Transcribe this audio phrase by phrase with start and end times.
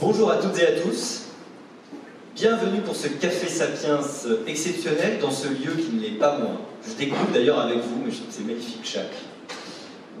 [0.00, 1.22] Bonjour à toutes et à tous.
[2.36, 3.98] Bienvenue pour ce Café Sapiens
[4.46, 6.60] exceptionnel dans ce lieu qui ne l'est pas moins.
[6.88, 9.10] Je découvre d'ailleurs avec vous, mais je trouve que c'est magnifique chaque.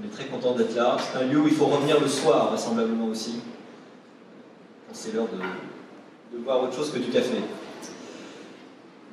[0.00, 0.96] On est très content d'être là.
[0.98, 3.36] C'est un lieu où il faut revenir le soir, vraisemblablement aussi.
[4.92, 7.36] C'est l'heure de, de boire autre chose que du café.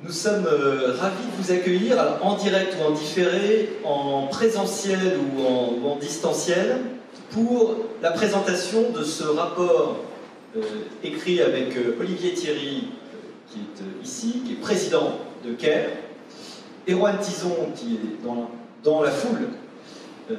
[0.02, 5.86] Nous sommes euh, ravis de vous accueillir en direct ou en différé, en présentiel ou
[5.86, 6.80] en, distanciel,
[7.30, 9.98] pour la présentation de ce rapport
[11.02, 13.16] écrit avec euh, Olivier Thierry, euh,
[13.50, 15.90] qui est euh, ici, qui est président de CARE,
[16.88, 18.24] Erwan Tison, qui est
[18.84, 19.48] dans, la foule,
[20.30, 20.34] euh,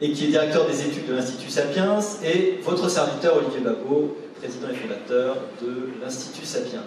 [0.00, 4.68] et qui est directeur des études de l'Institut Sapiens, et votre serviteur Olivier Babot, président
[4.70, 6.82] et fondateur de l'Institut Sapiens.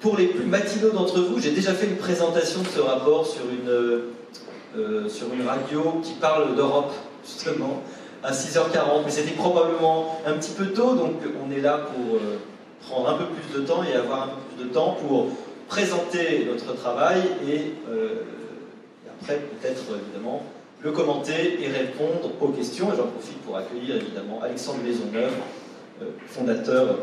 [0.00, 3.42] Pour les plus matinaux d'entre vous, j'ai déjà fait une présentation de ce rapport sur
[3.50, 3.70] une,
[4.76, 6.92] euh, sur une radio qui parle d'Europe,
[7.24, 7.82] justement,
[8.22, 11.14] à 6h40, mais c'était probablement un petit peu tôt, donc
[11.44, 12.38] on est là pour euh,
[12.86, 15.28] prendre un peu plus de temps et avoir un peu plus de temps pour
[15.68, 18.22] présenter notre travail et, euh,
[19.20, 20.42] après peut-être évidemment
[20.80, 22.88] le commenter et répondre aux questions.
[22.96, 25.32] J'en profite pour accueillir évidemment Alexandre Maisonneuve,
[26.02, 26.98] euh, fondateur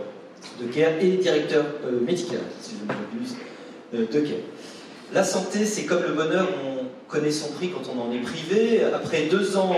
[0.59, 1.65] de CARE et directeur
[2.05, 3.35] médical, si je ne m'abuse,
[3.93, 4.39] de CARE.
[5.13, 8.83] La santé, c'est comme le bonheur, on connaît son prix quand on en est privé.
[8.83, 9.75] Après deux ans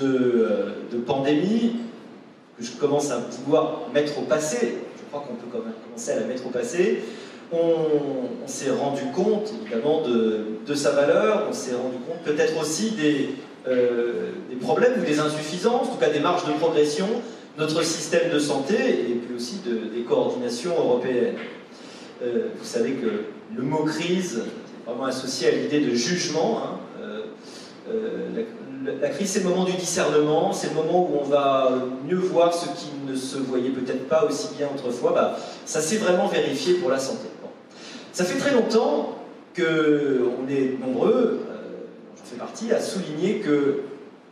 [0.00, 1.76] de, euh, de pandémie,
[2.58, 6.12] que je commence à vouloir mettre au passé, je crois qu'on peut quand même commencer
[6.12, 7.02] à la mettre au passé,
[7.52, 12.92] on, s'est rendu compte évidemment de, de, sa valeur, on s'est rendu compte peut-être aussi
[12.92, 13.30] des,
[13.68, 17.06] euh, des problèmes ou des insuffisances, en tout cas des marges de progression
[17.58, 21.36] notre système de santé et puis aussi de, des coordinations européennes.
[22.22, 23.24] Euh, vous savez que
[23.54, 26.62] le mot crise est vraiment associé à l'idée de jugement.
[26.62, 26.78] Hein.
[27.02, 28.42] Euh,
[28.84, 31.70] la, crise, c'est le moment du discernement, c'est le moment où on va
[32.06, 35.12] mieux voir ce qui ne se voyait peut-être pas aussi bien autrefois.
[35.12, 37.28] Bah, ça s'est vraiment vérifié pour la santé.
[38.12, 39.16] Ça fait très longtemps
[39.56, 41.40] qu'on est nombreux,
[42.16, 43.82] j'en fais partie, à souligner qu'il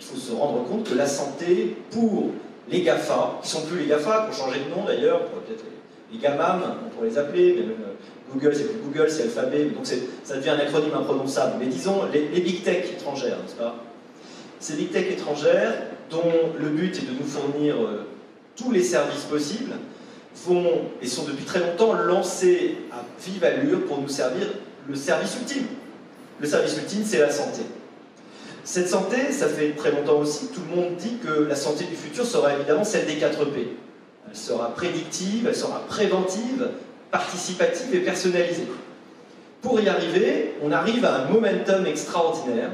[0.00, 2.30] faut se rendre compte que la santé, pour
[2.68, 5.64] les GAFA, qui sont plus les GAFA, qui ont changé de nom d'ailleurs, peut-être
[6.12, 10.36] les, GAMAM, on pourrait les appeler, euh, Google, c'est plus Google, c'est Alphabet, donc ça
[10.36, 11.56] devient un acronyme imprononçable.
[11.60, 13.76] Mais disons, les big tech étrangères, n'est-ce pas?
[14.60, 15.74] Ces big tech étrangères,
[16.10, 18.06] dont le but est de nous fournir euh,
[18.56, 19.72] tous les services possibles,
[20.46, 24.46] vont, et sont depuis très longtemps, lancés à vive allure pour nous servir
[24.88, 25.66] le service ultime.
[26.40, 27.62] Le service ultime, c'est la santé.
[28.64, 31.96] Cette santé, ça fait très longtemps aussi, tout le monde dit que la santé du
[31.96, 33.68] futur sera évidemment celle des 4 P.
[34.28, 36.68] Elle sera prédictive, elle sera préventive,
[37.10, 38.68] participative et personnalisée.
[39.62, 42.70] Pour y arriver, on arrive à un momentum extraordinaire.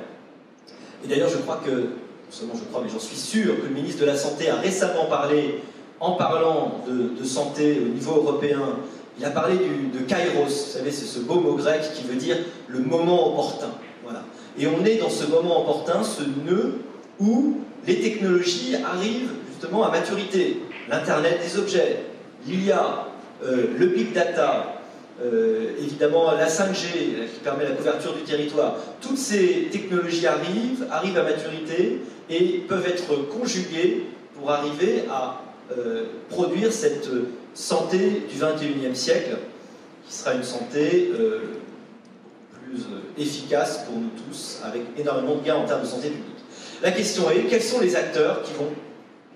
[1.04, 3.74] Et d'ailleurs, je crois que, non seulement je crois, mais j'en suis sûr, que le
[3.74, 5.60] ministre de la Santé a récemment parlé,
[6.00, 8.60] en parlant de, santé au niveau européen,
[9.18, 12.36] il a parlé de kairos, vous savez, c'est ce beau mot grec qui veut dire
[12.68, 13.70] le moment opportun.
[14.02, 14.24] Voilà.
[14.58, 16.80] Et on est dans ce moment opportun, ce nœud
[17.18, 20.60] où les technologies arrivent justement à maturité.
[20.88, 22.02] L'Internet des objets,
[22.46, 23.08] l'IA,
[23.44, 24.82] euh, le big data,
[25.22, 28.76] euh, évidemment la 5G qui permet la couverture du territoire.
[29.00, 35.42] Toutes ces technologies arrivent, arrivent à maturité et peuvent être conjuguées pour arriver à
[35.72, 37.08] euh, produire cette
[37.54, 39.38] santé du 21e siècle,
[40.06, 41.40] qui sera une santé euh,
[42.52, 46.24] plus euh, efficace pour nous tous, avec énormément de gains en termes de santé publique.
[46.82, 48.68] La question est, quels sont les acteurs qui vont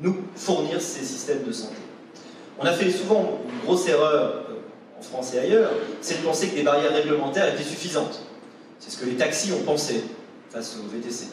[0.00, 1.76] nous fournir ces systèmes de santé?
[2.58, 4.47] On a fait souvent une grosse erreur
[4.98, 5.70] en France et ailleurs,
[6.00, 8.20] c'est de penser que les barrières réglementaires étaient suffisantes.
[8.78, 10.02] C'est ce que les taxis ont pensé
[10.50, 11.26] face au VTC.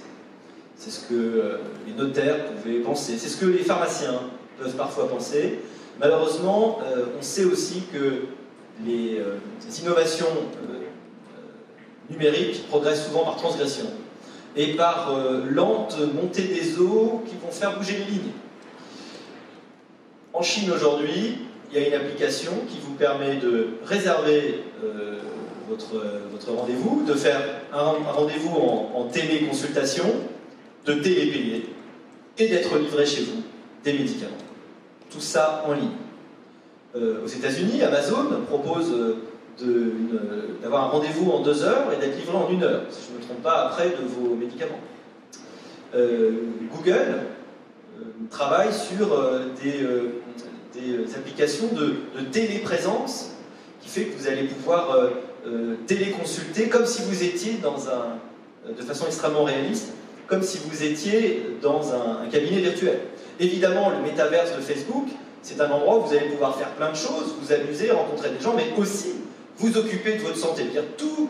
[0.77, 3.17] C'est ce que euh, les notaires pouvaient penser.
[3.17, 4.21] C'est ce que les pharmaciens
[4.59, 5.59] peuvent parfois penser.
[5.99, 8.23] Malheureusement, euh, on sait aussi que
[8.85, 9.37] les, euh,
[9.67, 10.27] les innovations
[12.09, 13.85] numériques progressent souvent par transgression
[14.55, 15.11] et par
[15.49, 18.31] lente montée des eaux qui vont faire bouger les lignes.
[20.33, 21.44] En Chine aujourd'hui,
[21.75, 25.19] il y a une application qui vous permet de réserver euh,
[25.67, 27.41] votre, rendez-vous, de faire
[27.73, 30.05] un, rendez-vous en, téléconsultation,
[30.85, 31.69] de télépayer
[32.37, 33.43] et d'être livré chez vous
[33.83, 34.31] des médicaments.
[35.11, 35.89] Tout ça en ligne.
[36.95, 38.95] Euh, aux États-Unis, Amazon propose
[40.61, 43.17] d'avoir un rendez-vous en deux heures et d'être livré en une heure, si je ne
[43.17, 44.79] me trompe pas, après de vos médicaments.
[45.93, 46.31] Euh,
[46.73, 47.21] Google
[47.97, 49.07] euh, travaille sur
[49.61, 49.85] des,
[50.75, 51.95] des, applications de,
[52.31, 53.31] téléprésence
[53.81, 54.97] qui fait que vous allez pouvoir
[55.87, 59.93] téléconsulter comme si vous étiez dans un, de façon extrêmement réaliste,
[60.27, 62.99] comme si vous étiez dans un, cabinet virtuel.
[63.39, 65.07] Évidemment, le métaverse de Facebook,
[65.43, 68.43] C'est un endroit où vous allez pouvoir faire plein de choses, vous amuser, rencontrer des
[68.43, 69.13] gens, mais aussi
[69.57, 70.63] vous occuper de votre santé.
[70.63, 71.29] Dire tous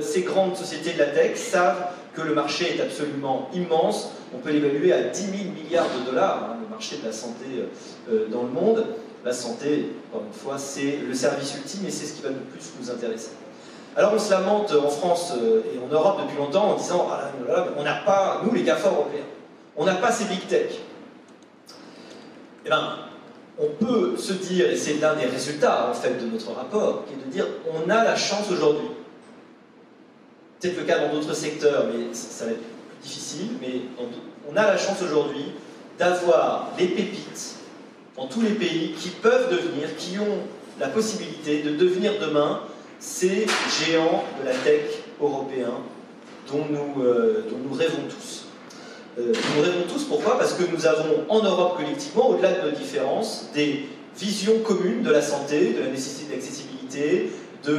[0.00, 4.10] ces grandes sociétés de la tech savent que le marché est absolument immense.
[4.34, 7.44] On peut l'évaluer à 10 000 milliards de dollars, hein, le marché de la santé
[8.30, 8.84] dans le monde.
[9.24, 12.36] La santé, encore une fois, c'est le service ultime et c'est ce qui va le
[12.36, 13.30] plus nous intéresser.
[13.94, 17.30] Alors on se lamente en France euh, et en Europe depuis longtemps en disant ah
[17.76, 19.24] on n'a pas, nous les GAFA européens,
[19.76, 20.72] on n'a pas ces big tech.
[22.64, 22.96] Eh bien,
[23.58, 27.12] on peut se dire, et c'est l'un des résultats en fait de notre rapport, qui
[27.12, 28.88] est de dire on a la chance aujourd'hui.
[30.62, 32.60] C'est le cas dans d'autres secteurs, mais ça va être
[33.02, 33.80] difficile, mais
[34.48, 35.46] on a la chance aujourd'hui
[35.98, 37.56] d'avoir des pépites
[38.16, 40.38] dans tous les pays qui peuvent devenir, qui ont
[40.78, 42.60] la possibilité de devenir demain
[43.00, 43.44] ces
[43.80, 44.82] géants de la tech
[45.20, 45.80] européens
[46.48, 47.42] dont nous, euh,
[47.72, 48.44] rêvons tous.
[49.18, 50.38] Euh, nous rêvons tous, pourquoi?
[50.38, 53.86] Parce que nous avons en Europe collectivement, au-delà de nos différences, des
[54.16, 57.32] visions communes de la santé, de la nécessité d'accessibilité,
[57.64, 57.78] de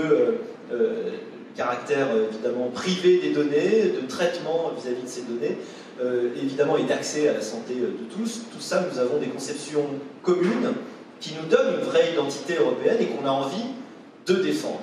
[0.73, 1.11] euh,
[1.55, 5.57] caractère évidemment privé des données, de traitement vis-à-vis de ces données,
[6.41, 8.41] évidemment, et d'accès à la santé de tous.
[8.51, 9.85] Tout ça, nous avons des conceptions
[10.23, 10.73] communes
[11.19, 13.65] qui nous donnent une vraie identité européenne et qu'on a envie
[14.25, 14.81] de défendre.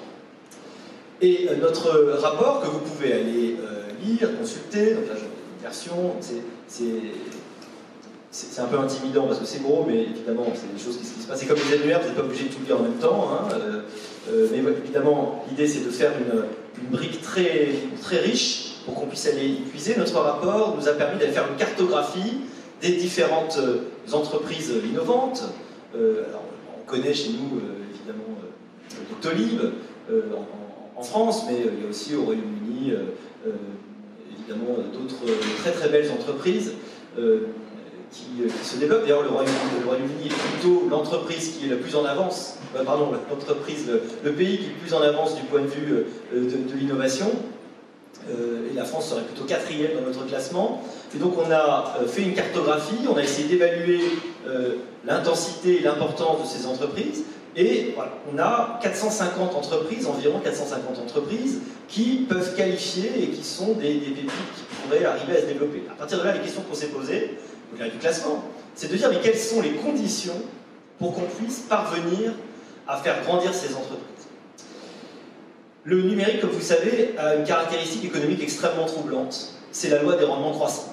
[1.20, 1.90] Et euh, notre
[2.20, 6.14] rapport, que vous pouvez aller euh, lire, consulter, donc là j'ai une version,
[8.30, 11.26] c'est un peu intimidant parce que c'est gros, mais évidemment, c'est des choses qui, se
[11.26, 11.40] passent.
[11.40, 13.28] C'est comme les annuaires, vous n'êtes pas obligé de tout lire en même temps.
[13.32, 13.48] Hein,
[14.30, 16.44] euh, mais évidemment, l'idée c'est de faire une,
[16.90, 17.68] brique très,
[18.10, 19.94] riche pour qu'on puisse aller y puiser.
[19.96, 22.38] Notre rapport nous a permis d'aller faire une cartographie
[22.80, 23.58] des différentes
[24.12, 25.44] entreprises innovantes.
[25.94, 26.44] alors,
[26.80, 27.60] on connaît chez nous,
[27.92, 28.38] évidemment,
[29.10, 29.60] Doctolib,
[30.96, 32.96] en, France, mais euh, il y a aussi au Royaume-Uni, euh,
[33.46, 33.52] euh,
[34.38, 35.32] évidemment, d'autres
[35.62, 36.74] très très belles entreprises.
[38.12, 39.02] Qui, se développent.
[39.02, 43.86] D'ailleurs, le Royaume-Uni est plutôt l'entreprise qui est la plus en avance, pardon, l'entreprise,
[44.24, 47.30] le, pays qui est le plus en avance du point de vue de, l'innovation.
[48.28, 50.82] et la France serait plutôt quatrième dans notre classement.
[51.14, 54.00] Et donc, on a fait une cartographie, on a essayé d'évaluer
[55.06, 57.22] l'intensité et l'importance de ces entreprises.
[57.56, 63.72] Et voilà, on a 450 entreprises, environ 450 entreprises, qui peuvent qualifier et qui sont
[63.72, 65.82] des, pépites qui pourraient arriver à se développer.
[65.90, 67.36] À partir de là, les questions qu'on s'est posées,
[67.72, 68.44] au du classement,
[68.74, 70.40] c'est de dire mais quelles sont les conditions
[70.98, 72.32] pour qu'on puisse parvenir
[72.86, 74.00] à faire grandir ces entreprises?
[75.84, 79.54] Le numérique, comme vous savez, a une caractéristique économique extrêmement troublante.
[79.72, 80.92] C'est la loi des rendements croissants.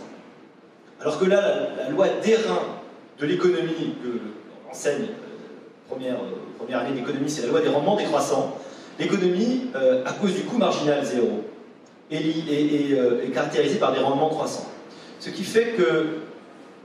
[1.01, 2.61] Alors que là, la, loi d'airain
[3.19, 5.07] de l'économie que enseigne
[5.89, 8.57] première, euh, première année d'économie, c'est la loi des rendements décroissants.
[8.99, 11.43] L'économie, euh, à cause du coût marginal zéro,
[12.11, 14.67] euh, est, caractérisée par des rendements croissants.
[15.19, 16.05] Ce qui fait que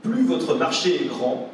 [0.03, 1.49] plus votre marché est grand,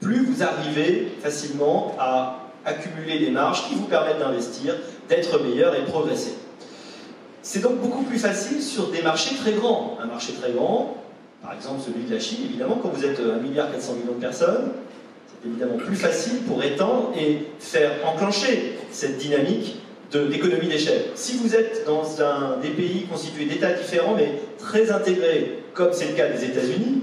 [0.00, 4.74] plus vous arrivez facilement à accumuler des marges qui vous permettent d'investir,
[5.08, 6.34] d'être meilleur et de progresser.
[7.42, 9.96] C'est donc beaucoup plus facile sur des marchés très grands.
[10.02, 10.96] Un marché très grand,
[11.42, 14.72] par exemple celui de la Chine, évidemment, quand vous êtes 1,4 milliard millions de personnes,
[15.44, 19.76] évidemment plus facile pour étendre et faire enclencher cette dynamique
[20.12, 21.04] d'économie d'échelle.
[21.14, 26.08] Si vous êtes dans un, des pays constitués d'États différents mais très intégrés, comme c'est
[26.08, 27.02] le cas des États-Unis,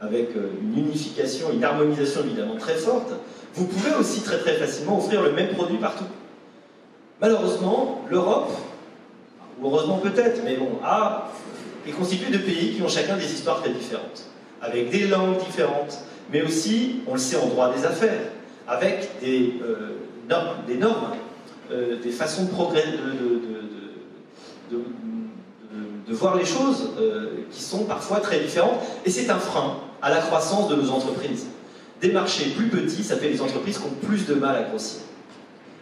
[0.00, 3.12] avec euh, une unification, une harmonisation évidemment très forte,
[3.54, 6.04] vous pouvez aussi très très facilement offrir le même produit partout.
[7.20, 8.52] Malheureusement, l'Europe,
[9.60, 11.30] ou heureusement peut-être, mais bon, a,
[11.86, 14.24] est constituée de pays qui ont chacun des histoires très différentes,
[14.60, 15.98] avec des langues différentes,
[16.30, 18.20] mais aussi, on le sait en droit des affaires,
[18.68, 19.96] avec des euh,
[20.28, 21.14] normes,
[22.02, 22.44] des, façons
[24.70, 30.10] de, voir les choses euh, qui sont parfois très différentes, et c'est un frein à
[30.10, 31.46] la croissance de nos entreprises.
[32.00, 35.00] Des marchés plus petits, ça fait des entreprises qui ont plus de mal à grossir.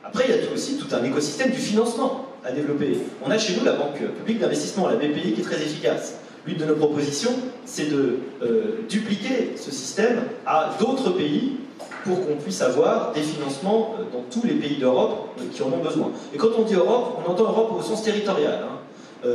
[0.05, 2.99] Après, il y a aussi tout un écosystème du financement à développer.
[3.25, 6.15] On a chez nous la Banque publique d'investissement, la BPI, qui est très efficace.
[6.47, 7.33] L'une de nos propositions,
[7.65, 11.57] c'est de euh, dupliquer ce système à d'autres pays
[12.05, 15.73] pour qu'on puisse avoir des financements euh, dans tous les pays d'Europe euh, qui en
[15.73, 16.13] ont besoin.
[16.35, 18.61] Et quand on dit Europe, on entend Europe au sens territorial.
[18.63, 19.29] Hein.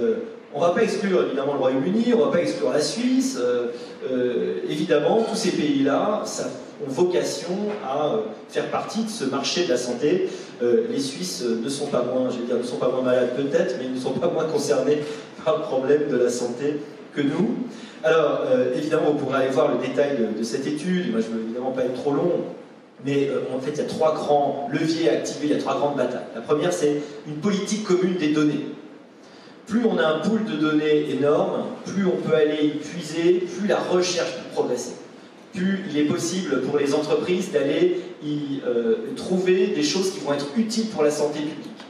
[0.53, 3.37] On ne va pas exclure évidemment le Royaume-Uni, on ne va pas exclure la Suisse.
[4.67, 6.23] évidemment, tous ces pays-là
[6.85, 8.15] ont vocation à
[8.49, 10.27] faire partie de ce marché de la santé.
[10.61, 13.85] les Suisses ne sont pas moins, je dire, ne sont pas moins malades peut-être, mais
[13.85, 14.99] ils ne sont pas moins concernés
[15.45, 16.77] par le problème de la santé
[17.13, 17.57] que nous.
[18.03, 21.11] Alors, euh, évidemment, vous pourrez aller voir le détail de, cette étude.
[21.11, 22.31] Moi, je ne veux évidemment pas être trop long,
[23.05, 25.59] mais euh, en fait, il y a trois grands leviers à activer, il y a
[25.59, 26.27] trois grandes batailles.
[26.33, 28.65] La première, c'est une politique commune des données.
[29.69, 33.67] Plus on a un pool de données énorme, plus on peut aller y puiser, plus
[33.67, 34.93] la recherche peut progresser.
[35.53, 40.33] plus il est possible pour les entreprises d'aller y euh, trouver des choses qui vont
[40.33, 41.85] être utiles pour la santé publique.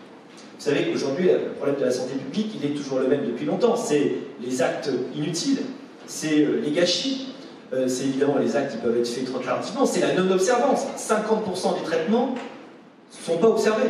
[0.57, 3.45] Vous savez qu'aujourd'hui, le problème de la santé publique, il est toujours le même depuis
[3.45, 3.77] longtemps.
[3.77, 4.12] C'est
[4.43, 5.59] les actes inutiles,
[6.05, 7.29] c'est euh, les gâchis,
[7.71, 10.81] euh, c'est évidemment les actes qui peuvent être faits trop tardivement, c'est la non-observance.
[10.98, 13.89] 50% des traitements ne sont pas observés.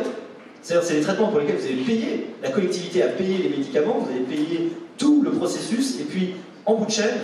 [0.62, 3.98] C'est-à-dire c'est les traitements pour lesquels vous avez payé, la collectivité a payé les médicaments,
[3.98, 6.34] vous avez payé tout le processus, et puis
[6.66, 7.16] en bout de chaîne,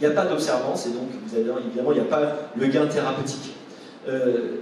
[0.00, 2.66] il n'y a pas d'observance, et donc vous avez, évidemment il n'y a pas le
[2.68, 3.54] gain thérapeutique.
[4.08, 4.56] Euh,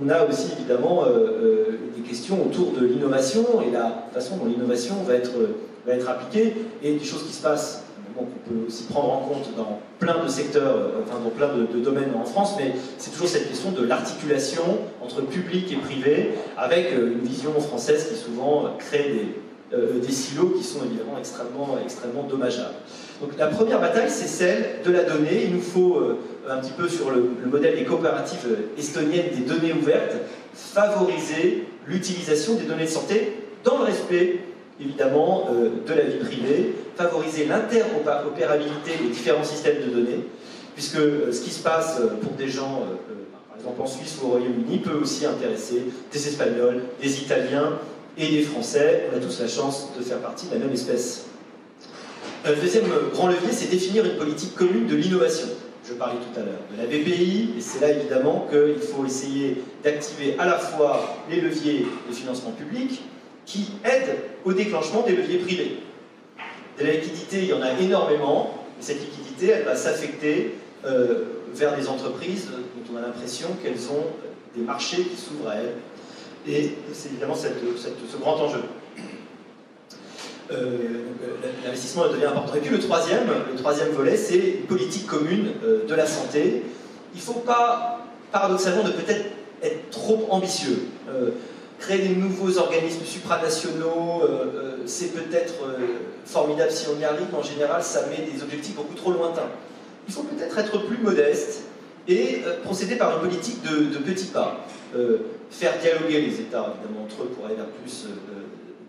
[0.00, 1.64] on a aussi évidemment euh, euh,
[1.96, 5.32] des questions autour de l'innovation et la façon dont l'innovation va être,
[5.86, 7.82] va être appliquée, et des choses qui se passent
[8.24, 12.12] qu'on peut aussi prendre en compte dans plein de secteurs, enfin dans plein de, domaines
[12.14, 17.20] en France, mais c'est toujours cette question de l'articulation entre public et privé, avec une
[17.20, 19.34] vision française qui souvent crée
[19.70, 22.74] des, silos qui sont évidemment extrêmement, extrêmement dommageables.
[23.20, 25.44] Donc la première bataille, c'est celle de la donnée.
[25.44, 29.72] Il nous faut, euh, un petit peu sur le, modèle des coopératives estoniennes des données
[29.72, 30.16] ouvertes,
[30.54, 33.32] favoriser l'utilisation des données de santé
[33.64, 34.40] dans le respect,
[34.80, 40.24] évidemment, euh, de la vie privée, favoriser l'interopérabilité des différents systèmes de données,
[40.74, 42.82] puisque euh, ce qui se passe pour des gens,
[43.48, 47.78] par exemple en Suisse ou au Royaume-Uni, peut aussi intéresser des Espagnols, des Italiens
[48.18, 49.08] et des Français.
[49.12, 51.26] On a tous la chance de faire partie de la même espèce.
[52.44, 55.48] Le deuxième grand levier, c'est définir une politique commune de l'innovation.
[55.88, 59.62] Je parlais tout à l'heure de la BPI, et c'est là évidemment qu'il faut essayer
[59.84, 63.02] d'activer à la fois les leviers de financement public
[63.46, 65.78] qui aident au déclenchement des leviers privés.
[66.78, 70.54] De la liquidité, il y en a énormément, et cette liquidité, elle va s'affecter
[70.84, 74.06] euh, vers des entreprises dont on a l'impression qu'elles ont
[74.56, 75.74] des marchés qui s'ouvrent à elles.
[76.46, 78.62] Et c'est évidemment ce grand enjeu.
[80.50, 82.54] Euh, euh, l'investissement devient important.
[82.54, 86.62] Et puis le troisième, le troisième volet, c'est une politique commune euh, de la santé.
[87.14, 89.26] Il ne faut pas, paradoxalement, de peut-être
[89.62, 90.84] être trop ambitieux.
[91.78, 94.22] Créer des nouveaux organismes supranationaux,
[94.86, 95.54] c'est peut-être
[96.24, 99.48] formidable si on y arrive, mais en général, ça met des objectifs beaucoup trop lointains.
[100.08, 101.62] Il faut peut-être être plus modeste
[102.08, 104.66] et procéder par une politique de, petits pas.
[105.50, 108.06] faire dialoguer les États, évidemment, entre eux pour aller vers plus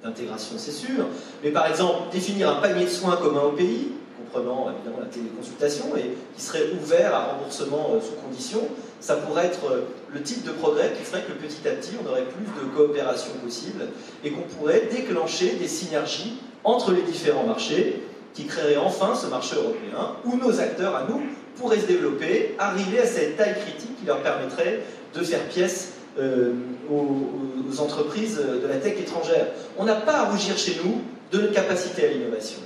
[0.04, 1.06] d'intégration, c'est sûr,
[1.44, 5.96] mais par exemple, définir un panier de soins commun au pays, comprenant évidemment la téléconsultation,
[5.98, 8.62] et qui serait ouvert à remboursement euh, sous condition,
[9.00, 9.82] ça pourrait être euh,
[10.14, 13.32] le type de progrès qui ferait que petit à petit, on aurait plus de coopération
[13.44, 13.86] possible,
[14.24, 19.56] et qu'on pourrait déclencher des synergies entre les différents marchés, qui créeraient enfin ce marché
[19.56, 21.22] européen, où nos acteurs à nous
[21.56, 24.82] pourraient se développer, arriver à cette taille critique qui leur permettrait
[25.14, 26.54] de faire pièce euh,
[26.90, 29.48] aux, entreprises de la tech étrangère.
[29.78, 31.02] On n'a pas à rougir chez nous
[31.32, 32.60] de notre capacité à l'innovation,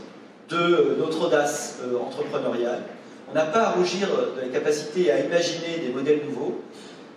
[0.49, 2.83] de notre audace euh, entrepreneuriale.
[3.29, 6.61] On n'a pas à rougir de la capacité à imaginer des modèles nouveaux.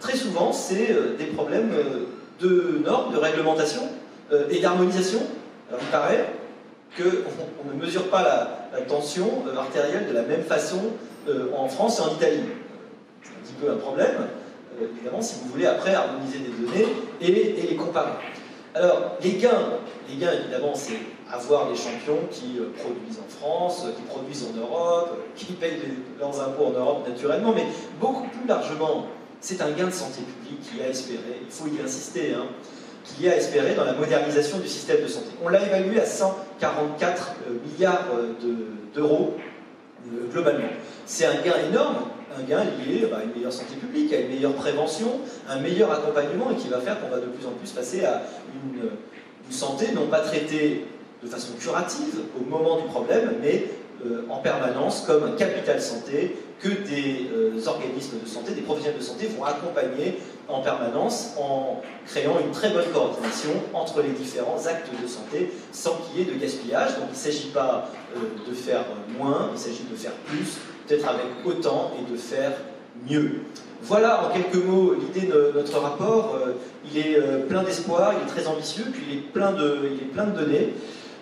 [0.00, 1.71] Très souvent, c'est euh, des problèmes
[2.41, 3.83] de normes, de réglementation
[4.50, 5.21] et d'harmonisation.
[5.69, 6.26] Alors il paraît
[6.97, 10.81] qu'on ne mesure pas la, tension artérielle de la même façon
[11.57, 12.43] en France et en Italie.
[13.23, 14.29] C'est un petit peu un problème.
[14.81, 16.87] Euh, évidemment, si vous voulez après harmoniser des données
[17.21, 18.12] et, les comparer.
[18.75, 20.99] Alors, les gains, les gains évidemment, c'est
[21.33, 25.81] avoir des champions qui euh, produisent en France, qui produisent en Europe, qui payent
[26.19, 27.67] leurs impôts en Europe naturellement, mais
[28.00, 29.07] beaucoup plus largement,
[29.40, 32.47] c'est un gain de santé publique qui a espéré, il faut y insister, hein,
[33.05, 35.28] qui a espéré dans la modernisation du système de santé.
[35.45, 38.07] On l'a évalué à 144 euh, milliards
[38.95, 39.37] d'euros
[40.31, 40.69] globalement.
[41.05, 41.97] C'est un gain énorme,
[42.38, 45.90] un gain lié bah, à une meilleure santé publique, à une meilleure prévention, un meilleur
[45.93, 48.23] accompagnement et qui va faire qu'on va de plus en plus passer à
[48.55, 48.90] une,
[49.49, 50.87] santé non pas traitée
[51.23, 53.66] de façon curative au moment du problème, mais
[54.05, 58.99] euh, en permanence comme un capital santé que des euh, organismes de santé, des professionnels
[58.99, 64.65] de santé vont accompagner en permanence en créant une très bonne coordination entre les différents
[64.67, 66.95] actes de santé sans qu'il y ait de gaspillage.
[66.97, 68.85] Donc il ne s'agit pas euh, de faire
[69.19, 72.53] moins, il s'agit de faire plus peut-être avec autant et de faire
[73.09, 73.41] mieux.
[73.83, 76.37] Voilà en quelques mots l'idée de notre rapport.
[76.37, 76.53] Euh,
[76.91, 80.11] il est plein d'espoir, il est très ambitieux, puis il est plein de, il est
[80.13, 80.73] plein de données.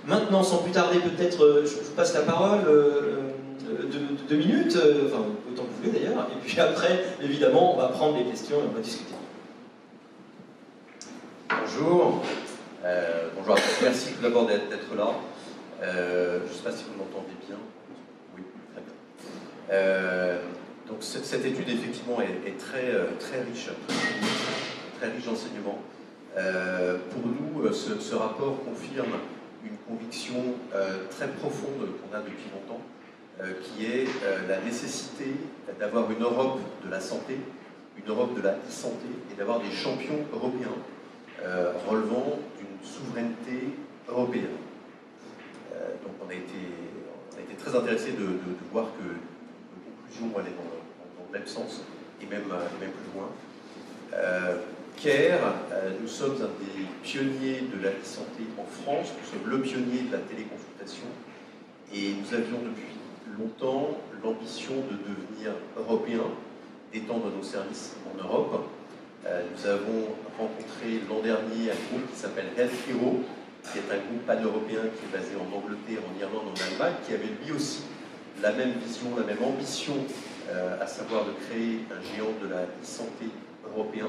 [0.07, 4.77] Maintenant, sans plus tarder, peut-être, je vous passe la parole de, deux minutes,
[5.07, 8.57] enfin autant que vous voulez d'ailleurs, et puis après, évidemment, on va prendre les questions
[8.59, 9.15] et on va discuter.
[11.49, 12.23] Bonjour.
[13.37, 13.83] bonjour à tous.
[13.83, 15.11] Merci tout d'abord d'être là.
[15.83, 17.59] je ne sais pas si vous m'entendez bien.
[19.71, 20.39] Euh,
[20.87, 23.69] donc cette étude effectivement est, très, euh, très riche,
[24.99, 25.79] très riche d'enseignements.
[26.37, 29.15] Euh, pour nous, ce, rapport confirme
[29.65, 30.55] une conviction
[31.11, 32.83] très profonde qu'on a depuis longtemps,
[33.39, 34.07] qui est
[34.49, 35.33] la nécessité
[35.79, 37.39] d'avoir une Europe de la santé,
[37.97, 40.75] une Europe de la e-santé et d'avoir des champions européens
[41.87, 43.75] relevant d'une souveraineté
[44.09, 44.57] européenne.
[46.03, 46.61] donc on a, été,
[47.33, 48.25] on a été très intéressé de,
[48.73, 51.83] voir que nos conclusions allaient dans, dans, le même sens
[52.23, 53.29] et même, et même plus loin.
[54.15, 54.57] Euh,
[56.01, 60.13] nous sommes un des pionniers de la santé en France, nous sommes le pionnier de
[60.13, 61.07] la téléconsultation
[61.93, 62.95] et nous avions depuis
[63.39, 66.31] longtemps l'ambition de devenir européens,
[66.93, 68.69] d'étendre nos services en Europe.
[69.27, 73.21] Euh, nous avons rencontré l'an dernier un groupe qui s'appelle Health Hero,
[73.65, 77.15] qui est un groupe pan-européen qui est basé en Angleterre, en Irlande, en Allemagne, qui
[77.15, 77.83] avait lui aussi
[78.43, 79.95] la même vision, la même ambition,
[80.51, 83.27] euh, à savoir de créer un géant de la e-santé
[83.65, 84.09] européen.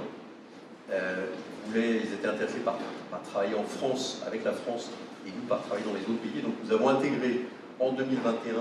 [0.91, 1.27] Euh,
[1.73, 2.77] ils étaient intéressés par,
[3.23, 4.91] travailler en France, avec la France,
[5.25, 6.41] et nous par travailler dans les autres pays.
[6.41, 7.41] Donc nous avons intégré
[7.79, 8.53] en 2021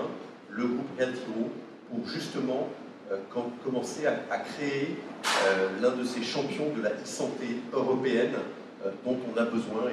[0.57, 1.21] le groupe Health
[1.91, 2.69] pour justement
[3.11, 3.19] euh,
[3.65, 4.97] commencer à, créer
[5.47, 8.35] euh, l'un de ces champions de la e-santé européenne
[9.05, 9.85] dont on a besoin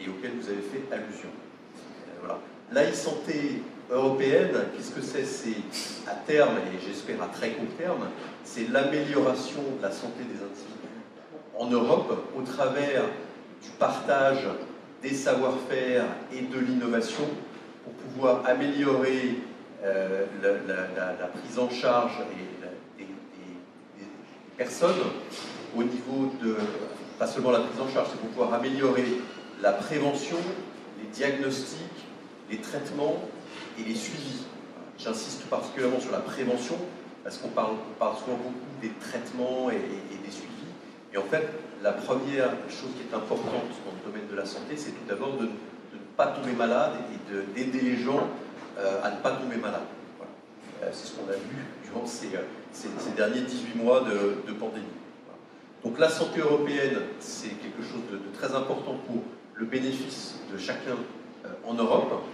[0.00, 1.28] et, auquel vous avez fait allusion.
[2.72, 8.08] La e-santé européenne, qu'est-ce que C'est à terme, et j'espère à très court terme,
[8.42, 10.82] c'est l'amélioration de la santé des individus
[11.56, 13.04] en Europe au travers
[13.62, 14.48] du partage
[15.02, 17.24] des savoir-faire et de l'innovation
[17.84, 19.36] pour pouvoir améliorer
[19.84, 22.18] euh, la, prise en charge
[22.98, 23.06] des,
[24.56, 24.94] personnes
[25.76, 26.56] au niveau de,
[27.18, 29.06] pas seulement la prise en charge, c'est pour pouvoir améliorer
[29.60, 30.36] la prévention,
[31.00, 31.78] les diagnostics,
[32.50, 33.16] les traitements
[33.78, 34.44] et les suivis.
[34.98, 36.76] J'insiste particulièrement sur la prévention
[37.24, 37.76] parce qu'on parle,
[38.18, 39.78] souvent beaucoup des traitements et
[40.24, 40.52] des suivis
[41.14, 41.46] et en fait,
[41.82, 45.36] la première chose qui est importante dans le domaine de la santé, c'est tout d'abord
[45.36, 48.28] de, ne pas tomber malade et d'aider les gens
[49.02, 49.82] à ne pas tomber malade.
[50.82, 52.30] Euh, c'est ce qu'on a vu durant ces,
[53.16, 54.86] derniers 18 mois de, pandémie.
[55.84, 59.22] Donc la santé européenne, c'est quelque chose de, très important pour
[59.54, 60.96] le bénéfice de chacun
[61.44, 62.24] euh, en Europe.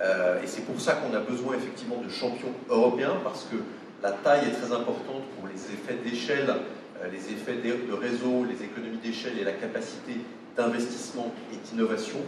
[0.00, 3.56] et c'est pour ça qu'on a besoin effectivement de champions européens, parce que
[4.02, 6.54] la taille est très importante pour les effets d'échelle
[7.02, 10.14] euh, les effets de réseau, les économies d'échelle et la capacité
[10.56, 12.18] d'investissement et d'innovation,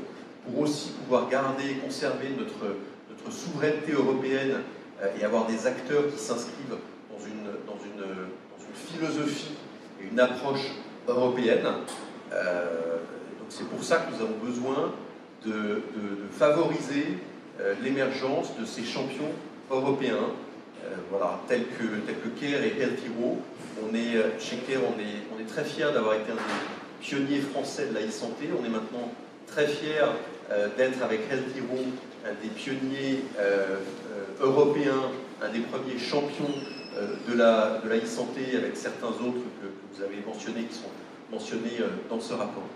[0.45, 2.77] pour aussi pouvoir garder et conserver notre,
[3.29, 4.61] souveraineté européenne
[5.03, 6.77] euh, et avoir des acteurs qui s'inscrivent
[7.11, 8.01] dans une, dans, une,
[8.73, 9.57] philosophie
[10.01, 10.71] et une approche
[11.09, 11.67] européenne.
[12.33, 12.97] Euh,
[13.39, 14.93] donc c'est pour ça que nous avons besoin
[15.45, 15.83] de,
[16.31, 17.19] favoriser
[17.83, 19.33] l'émergence de ces champions
[19.71, 20.31] européens,
[21.11, 23.39] voilà, tels que, tels que Care et Health Hero,
[23.83, 27.01] on est, euh, chez CARE, on est, on est très fiers d'avoir été un des
[27.01, 28.49] pionniers français de la e-santé.
[28.59, 29.13] On est maintenant
[29.47, 30.13] très fiers euh,
[30.77, 31.79] d'être avec Health Hero
[32.27, 33.77] un des pionniers euh,
[34.41, 35.11] européens,
[35.43, 36.53] un des premiers champions
[37.29, 40.91] de la de la e-santé avec certains autres que, vous avez mentionnés qui sont
[41.31, 42.69] mentionnés dans ce rapport.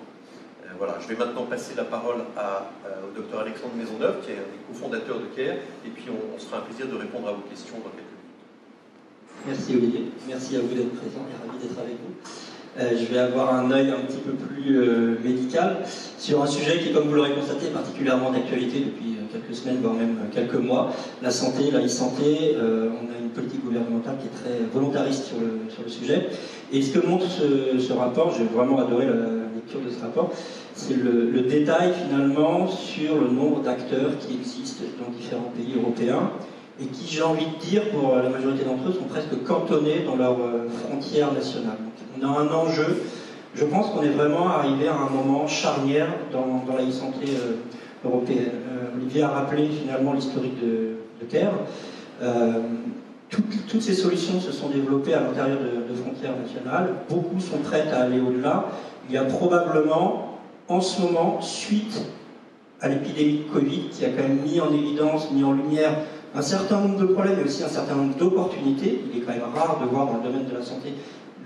[0.78, 2.70] voilà, je vais maintenant passer la parole à,
[3.06, 6.38] au docteur Alexandre Maisonneuve, qui est un des cofondateurs de CARE, et puis on, on
[6.38, 8.14] sera un plaisir de répondre à vos questions dans quelques
[9.46, 12.53] Merci Olivier, merci à vous d'être présent et ravi d'être avec vous.
[12.80, 15.76] Euh, je vais avoir un œil un petit peu plus euh, médical
[16.18, 19.78] sur un sujet qui, comme vous l'aurez constaté, est particulièrement d'actualité depuis euh, quelques semaines,
[19.80, 20.90] voire même quelques mois.
[21.22, 25.88] La santé, la e-santé, on a une politique gouvernementale qui est très volontariste sur le,
[25.88, 26.28] sujet.
[26.72, 29.12] Et ce que montre ce, rapport, j'ai vraiment adoré la
[29.54, 30.30] lecture de ce rapport,
[30.74, 36.30] c'est le, détail finalement sur le nombre d'acteurs qui existent dans différents pays européens
[36.80, 40.16] et qui, j'ai envie de dire, pour la majorité d'entre eux, sont presque cantonnés dans
[40.16, 40.38] leurs
[40.82, 41.78] frontières nationales.
[42.20, 43.02] On a un enjeu.
[43.54, 47.56] Je pense qu'on est vraiment arrivé à un moment charnière dans, la e-santé euh,
[48.04, 48.50] européenne.
[48.68, 51.52] Euh, Olivier a rappelé finalement l'historique de, de CARE.
[53.68, 56.94] toutes ces solutions se sont développées à l'intérieur de, de, frontières nationales.
[57.08, 58.66] Beaucoup sont prêtes à aller au-delà.
[59.08, 62.00] Il y a probablement, en ce moment, suite
[62.80, 65.96] à l'épidémie de Covid, qui a quand même mis en évidence, mis en lumière
[66.34, 69.00] un certain nombre de problèmes, mais aussi un certain nombre d'opportunités.
[69.10, 70.92] Il est quand même rare de voir dans le domaine de la santé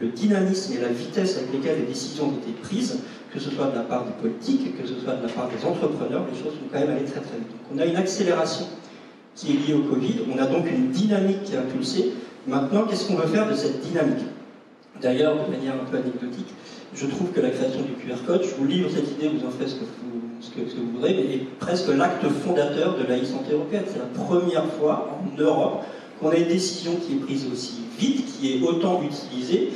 [0.01, 2.99] le dynamisme et la vitesse avec lesquelles les décisions ont été prises,
[3.33, 5.65] que ce soit de la part des politiques, que ce soit de la part des
[5.65, 7.49] entrepreneurs, les choses sont quand même allées très très vite.
[7.49, 8.67] Donc on a une accélération
[9.35, 12.13] qui est liée au Covid, on a donc une dynamique qui est impulsée.
[12.47, 14.25] Maintenant, qu'est-ce qu'on veut faire de cette dynamique?
[15.01, 16.49] D'ailleurs, de manière un peu anecdotique,
[16.95, 19.51] je trouve que la création du QR code, je vous livre cette idée, vous en
[19.51, 23.85] faites ce que vous, ce voudrez, mais est presque l'acte fondateur de la e-santé européenne.
[23.87, 25.83] C'est la première fois en Europe
[26.21, 29.71] qu'on a une décision qui est prise aussi vite, qui est autant utilisée,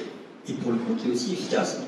[0.49, 1.81] et pour le coup qui est aussi efficace.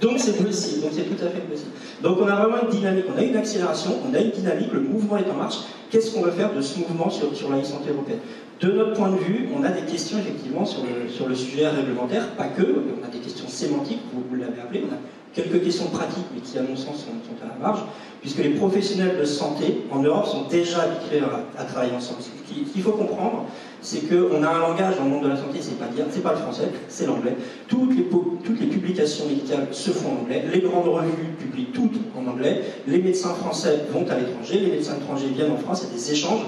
[0.00, 1.70] Donc c'est possible, donc c'est tout à fait possible.
[2.02, 4.80] Donc on a vraiment une dynamique, on a une accélération, on a une dynamique, le
[4.80, 5.58] mouvement est en marche.
[5.90, 8.20] Qu'est-ce qu'on va faire de ce mouvement sur, sur la e-santé européenne
[8.60, 12.46] De notre point de vue, on a des questions effectivement sur le, sujet réglementaire, pas
[12.46, 14.98] que, on a des questions sémantiques, vous, l'avez appelé, on a
[15.34, 17.80] quelques questions pratiques, mais qui à mon sens sont, sont, à la marge,
[18.20, 22.20] puisque les professionnels de santé en Europe sont déjà habitués à, à travailler ensemble.
[22.22, 23.46] Ce qu'il faut comprendre,
[23.82, 26.22] c'est qu'on a un langage dans le monde de la santé, c'est pas dire, c'est
[26.22, 27.36] pas le français, c'est l'anglais.
[27.68, 31.98] Toutes les, toutes les publications médicales se font en anglais, les grandes revues publient toutes
[32.16, 35.88] en anglais, les médecins français vont à l'étranger, les médecins étrangers viennent en France, il
[35.88, 36.42] y a des échanges.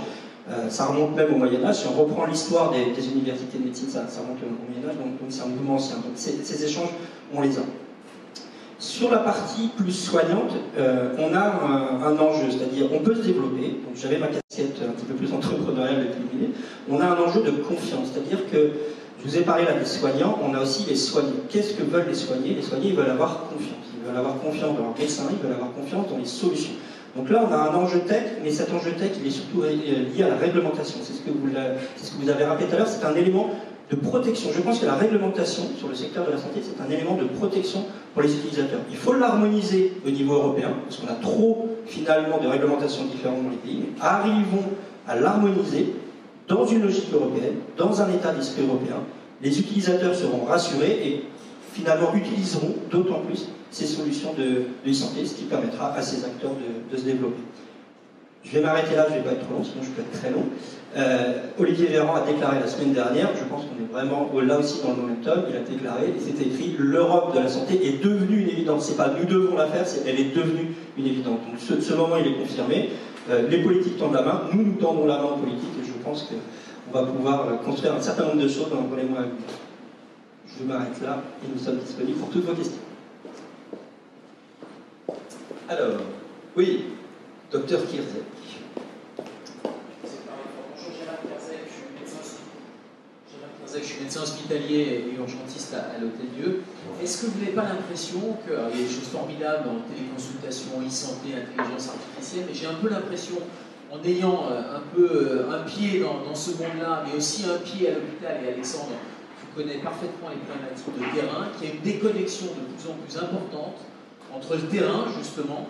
[0.50, 1.82] Euh, ça remonte même au Moyen-Âge.
[1.82, 5.42] Si on reprend l'histoire des, universités de médecine, ça, ça remonte au Moyen-Âge, donc, c'est
[5.42, 5.96] un mouvement ancien.
[5.96, 6.90] Donc ces, échanges,
[7.32, 7.62] on les a.
[8.78, 13.22] Sur la partie plus soignante, euh, on a un, un enjeu, c'est-à-dire on peut se
[13.22, 13.68] développer.
[13.86, 14.26] Donc j'avais ma
[14.60, 16.50] un petit peu plus entrepreneuriale depuis une
[16.90, 18.72] On a un enjeu de confiance, c'est-à-dire que
[19.24, 21.46] je vous ai parlé là des soignants, on a aussi les soignants.
[21.48, 22.54] Qu'est-ce que veulent les soignés?
[22.54, 23.86] Les soignés ils veulent avoir confiance.
[23.96, 26.74] Ils veulent avoir confiance dans leur médecin, ils veulent avoir confiance dans les solutions.
[27.14, 30.22] Donc là, on a un enjeu tech, mais cet enjeu tech, il est surtout lié
[30.24, 30.98] à la réglementation.
[31.02, 33.50] C'est ce, ce que vous avez rappelé tout à l'heure, c'est un élément
[33.90, 34.48] de protection.
[34.54, 37.24] Je pense que la réglementation sur le secteur de la santé, c'est un élément de
[37.24, 37.84] protection
[38.14, 38.80] pour les utilisateurs.
[38.90, 43.50] Il faut l'harmoniser au niveau européen, parce qu'on a trop finalement de réglementations différentes dans
[43.50, 44.64] les pays, arrivons
[45.06, 45.94] à l'harmoniser
[46.48, 48.96] dans une logique européenne, dans un état d'esprit européen.
[49.40, 51.24] Les utilisateurs seront rassurés et
[51.72, 54.44] finalement utiliseront d'autant plus ces solutions de,
[54.84, 56.52] de e-santé, ce qui permettra à ces acteurs
[56.90, 57.42] de se développer.
[58.44, 60.20] Je vais m'arrêter là, je ne vais pas être trop long, sinon je peux être
[60.20, 60.44] très long.
[60.96, 64.82] Euh, Olivier Véran a déclaré la semaine dernière, je pense qu'on est vraiment là aussi
[64.82, 68.40] dans le momentum, il a déclaré, et c'est écrit, l'Europe de la santé est devenue
[68.42, 68.86] une évidence.
[68.86, 71.38] C'est pas nous devons la faire, c'est elle est devenue une évidence.
[71.48, 72.90] Donc ce, ce moment, il est confirmé.
[73.30, 75.92] Euh, les politiques tendent la main, nous nous tendons la main aux politiques, et je
[76.04, 79.22] pense qu'on va pouvoir euh, construire un certain nombre de choses dans les mois à
[79.22, 79.34] venir.
[80.58, 82.82] Je m'arrête là, et nous sommes disponibles pour toutes vos questions.
[85.68, 86.00] Alors,
[86.56, 86.84] oui,
[87.52, 88.22] docteur Kirzek.
[93.74, 96.62] je suis médecin hospitalier et urgentiste à, à l'Hôtel Dieu.
[97.02, 101.32] Est-ce que vous n'avez pas l'impression qu'il y a des choses formidables en téléconsultation, e-santé,
[101.32, 103.36] intelligence artificielle, mais j'ai un peu l'impression,
[103.90, 107.94] en ayant un peu un pied dans, dans ce monde-là, mais aussi un pied à
[107.94, 108.92] l'hôpital, et Alexandre,
[109.40, 112.94] vous connaît parfaitement les problématiques de terrain, qu'il y a une déconnexion de plus en
[112.94, 113.80] plus importante
[114.34, 115.66] entre le terrain, justement,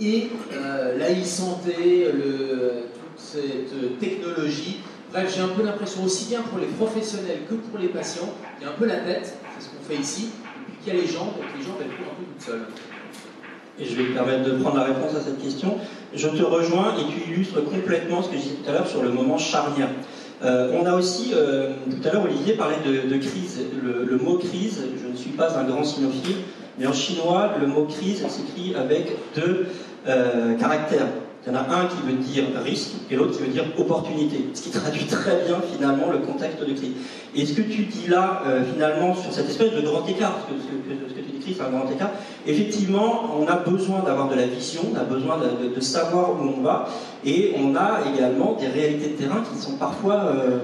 [0.00, 4.80] et euh, la e-santé, toute cette technologie
[5.12, 8.64] Bref, j'ai un peu l'impression, aussi bien pour les professionnels que pour les patients, il
[8.64, 10.96] y a un peu la tête, c'est ce qu'on fait ici, et puis qu'il y
[10.96, 12.66] a les et que les jambes elles courent un peu toutes seules.
[13.78, 15.76] Et je vais me permettre de prendre la réponse à cette question.
[16.14, 19.02] Je te rejoins et tu illustres complètement ce que je disais tout à l'heure sur
[19.02, 19.90] le moment charnière.
[20.42, 23.60] Euh, on a aussi, euh, tout à l'heure, Olivier parlait de, crise.
[23.84, 26.36] Le, le, mot crise, je ne suis pas un grand sinophile,
[26.78, 29.66] mais en chinois, le mot crise s'écrit avec deux
[30.06, 31.06] euh, caractères.
[31.44, 34.48] Il y en a un qui veut dire risque et l'autre qui veut dire opportunité,
[34.54, 36.92] ce qui traduit très bien finalement le contexte de crise.
[37.34, 40.46] Et ce que tu dis là, euh, finalement, sur cette espèce de grand écart, parce
[40.46, 40.52] que
[41.08, 42.10] ce que, tu décris, c'est un grand écart,
[42.46, 46.62] effectivement, on a besoin d'avoir de la vision, on a besoin de, savoir où on
[46.62, 46.88] va,
[47.24, 50.58] et on a également des réalités de terrain qui sont parfois euh,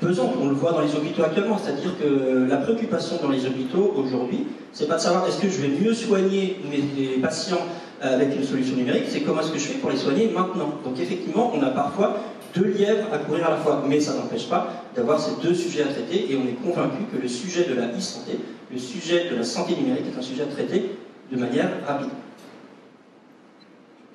[0.00, 0.34] pesantes.
[0.40, 4.46] On le voit dans les hôpitaux actuellement, c'est-à-dire que la préoccupation dans les hôpitaux aujourd'hui,
[4.72, 7.60] c'est pas de savoir est-ce que je vais mieux soigner mes patients
[8.00, 10.74] avec une solution numérique, c'est comment est-ce que je fais pour les soigner maintenant.
[10.84, 12.18] Donc effectivement, on a parfois
[12.54, 15.82] deux lièvres à courir à la fois, mais ça n'empêche pas d'avoir ces deux sujets
[15.82, 18.38] à traiter, et on est convaincu que le sujet de la e-santé,
[18.70, 20.90] le sujet de la santé numérique est un sujet à traiter
[21.32, 22.10] de manière rapide.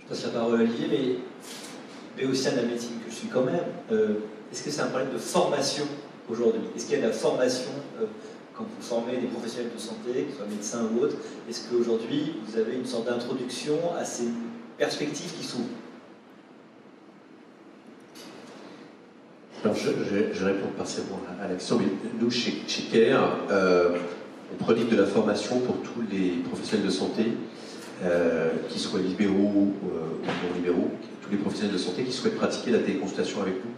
[0.01, 3.43] Je passe la parole à Olivier, mais béotien de la médecine que je suis quand
[3.43, 3.59] même,
[3.91, 4.19] euh,
[4.51, 5.85] est-ce que c'est un problème de formation
[6.29, 6.61] aujourd'hui?
[6.75, 8.05] Est-ce qu'il y a de la formation euh,
[8.55, 11.15] quand vous formez des professionnels de santé, que ce soit médecins ou autres,
[11.49, 14.25] est-ce qu'aujourd'hui vous avez une sorte d'introduction à ces
[14.77, 15.63] perspectives qui s'ouvrent?
[19.63, 21.87] Je, je, réponds partiellement à, l'action, mais
[22.19, 23.97] nous chez, chez CARE, euh,
[24.53, 27.25] on prodigue de la formation pour tous les professionnels de santé,
[28.03, 29.73] euh, qui soient libéraux ou
[30.25, 33.71] non libéraux, tous les professionnels de santé qui souhaitent pratiquer la téléconsultation avec nous.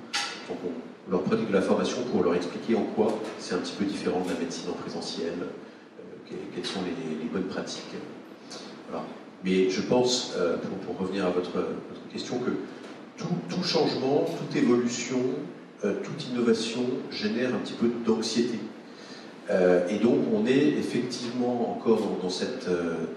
[0.51, 3.73] Donc on, leur prodigue de la formation pour leur expliquer en quoi c'est un petit
[3.77, 7.83] peu différent de la médecine en présentiel, euh, quelles sont les, bonnes pratiques.
[9.43, 11.51] Mais je pense, euh, pour, revenir à votre,
[12.11, 12.51] question, que
[13.17, 15.19] tout, changement, toute évolution,
[15.83, 18.59] euh, toute innovation génère un petit peu d'anxiété.
[19.89, 22.69] Et donc on est effectivement encore dans, cette,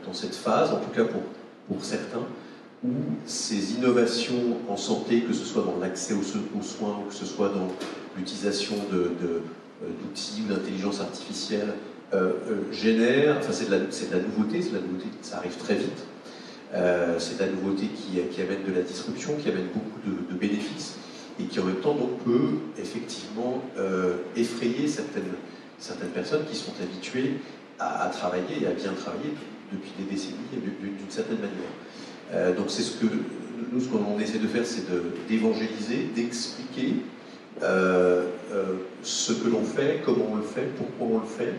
[0.04, 1.20] dans cette phase, en tout cas pour,
[1.68, 2.26] pour certains,
[2.84, 2.92] où
[3.26, 6.22] ces innovations en santé, que ce soit dans l'accès aux,
[6.62, 7.68] soins ou que ce soit dans
[8.16, 11.72] l'utilisation d'outils de, de, ou d'intelligence artificielle
[12.70, 16.04] génère, enfin c'est de, la nouveauté, c'est de la nouveauté, ça arrive très vite,
[17.18, 20.96] c'est de la nouveauté qui, amène de la disruption, qui amène beaucoup de, bénéfices
[21.40, 23.62] et qui en même temps donc, peut effectivement
[24.36, 27.34] effrayer certaines, personnes qui sont habituées
[27.80, 29.34] à, travailler et à bien travailler
[29.72, 31.72] depuis des décennies d'une certaine manière.
[32.32, 33.06] Euh, donc c'est ce que
[33.72, 34.84] nous, ce qu'on essaie de faire, c'est
[35.28, 36.94] d'évangéliser, d'expliquer
[37.62, 38.64] euh, euh,
[39.02, 41.54] ce que l'on fait, comment on le fait, pourquoi on le fait,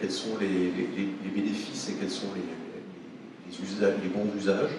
[0.00, 0.72] quels sont les,
[1.30, 4.70] bénéfices et quels sont les, bons usages.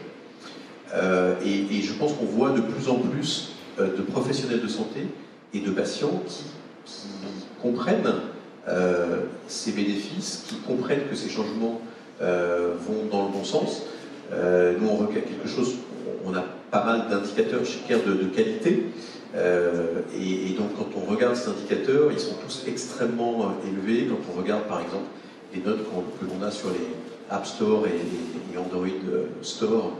[1.46, 5.08] Et, je pense qu'on voit de plus en plus de professionnels de santé
[5.54, 6.24] et de patients
[6.86, 7.08] qui
[7.62, 8.14] comprennent
[9.48, 11.82] ces bénéfices, qui comprennent que ces changements
[12.22, 13.84] vont dans le bon sens.
[14.80, 15.76] Nous, on requiert quelque chose
[16.26, 18.86] on a pas mal d'indicateurs chez CARE de, qualité.
[19.36, 24.08] Euh, et, donc quand on regarde ces indicateurs, ils sont tous extrêmement euh, élevés.
[24.08, 25.06] Quand on regarde par exemple
[25.54, 26.88] les notes que l'on a sur les
[27.30, 29.93] App Store et Android euh, Store,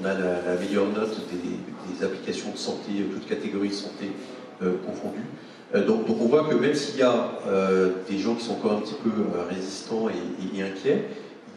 [0.00, 4.10] on a la, meilleure note des, applications de santé, toutes catégories de santé
[4.86, 5.86] confondues.
[5.86, 7.30] Donc, on voit que même s'il y a
[8.08, 9.10] des gens qui sont encore un petit peu
[9.50, 11.04] résistants et inquiets,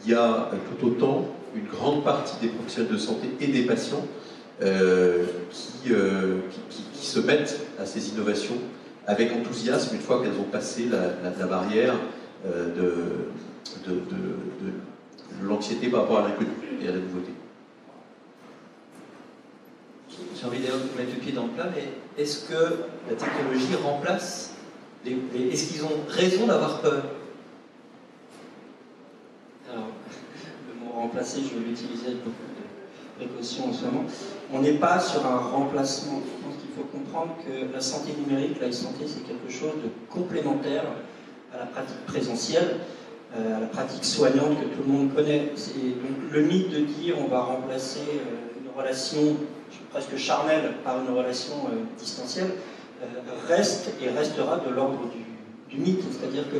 [0.04, 4.06] il y a tout autant une grande partie des professionnels de santé et des patients
[4.62, 5.26] euh,
[5.88, 8.56] euh, qui, se mettent à ces innovations
[9.06, 11.94] avec enthousiasme une fois qu'elles ont passé la, barrière
[12.44, 12.74] euh,
[13.86, 13.94] de,
[15.42, 16.50] l'anxiété par rapport à l'inconnu
[16.82, 17.30] et à la nouveauté.
[20.38, 21.84] J'ai envie de mettre le pied dans le plat, mais
[22.20, 22.74] est-ce que
[23.08, 24.54] la technologie remplace
[25.06, 27.02] Est-ce qu'ils ont raison d'avoir peur?
[31.18, 34.04] Remplacer, je vais l'utiliser avec beaucoup de précaution en ce moment.
[34.52, 36.20] On n'est pas sur un remplacement.
[36.24, 39.90] Je pense qu'il faut comprendre que la santé numérique, la santé, c'est quelque chose de
[40.12, 40.84] complémentaire
[41.52, 42.76] à la pratique présentielle,
[43.36, 45.46] euh, à la pratique soignante que tout le monde connaît.
[45.46, 49.36] Donc, le mythe de dire on va remplacer euh, une relation
[49.90, 52.52] presque charnelle par une relation euh, distancielle
[53.46, 56.02] reste et restera de l'ordre du, du mythe.
[56.10, 56.56] C'est-à-dire que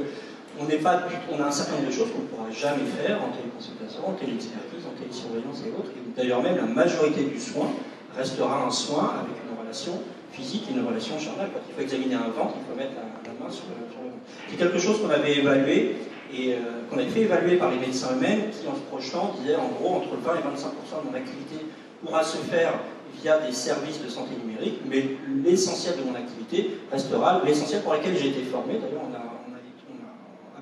[0.60, 3.18] on n'est pas on a un certain nombre de choses qu'on ne pourra jamais faire
[3.22, 5.90] en téléconsultation, en téléexpertise, en télésurveillance et autres.
[6.16, 7.70] d'ailleurs, même la majorité du soin
[8.16, 9.92] restera un soin avec une relation
[10.32, 11.48] physique et une relation charnelle.
[11.52, 14.16] Quand il faut examiner un ventre, il faut mettre la, main sur le, ventre.
[14.50, 15.96] C'est quelque chose qu'on avait évalué
[16.32, 19.56] et euh, qu'on avait fait évaluer par les médecins eux-mêmes qui, en se projetant, disaient
[19.56, 21.66] en gros entre 20 et 25% de mon activité
[22.04, 22.74] pourra se faire
[23.22, 25.04] via des services de santé numérique, mais
[25.44, 28.74] l'essentiel de mon activité restera l'essentiel pour lequel j'ai été formé.
[28.74, 29.37] D'ailleurs, on a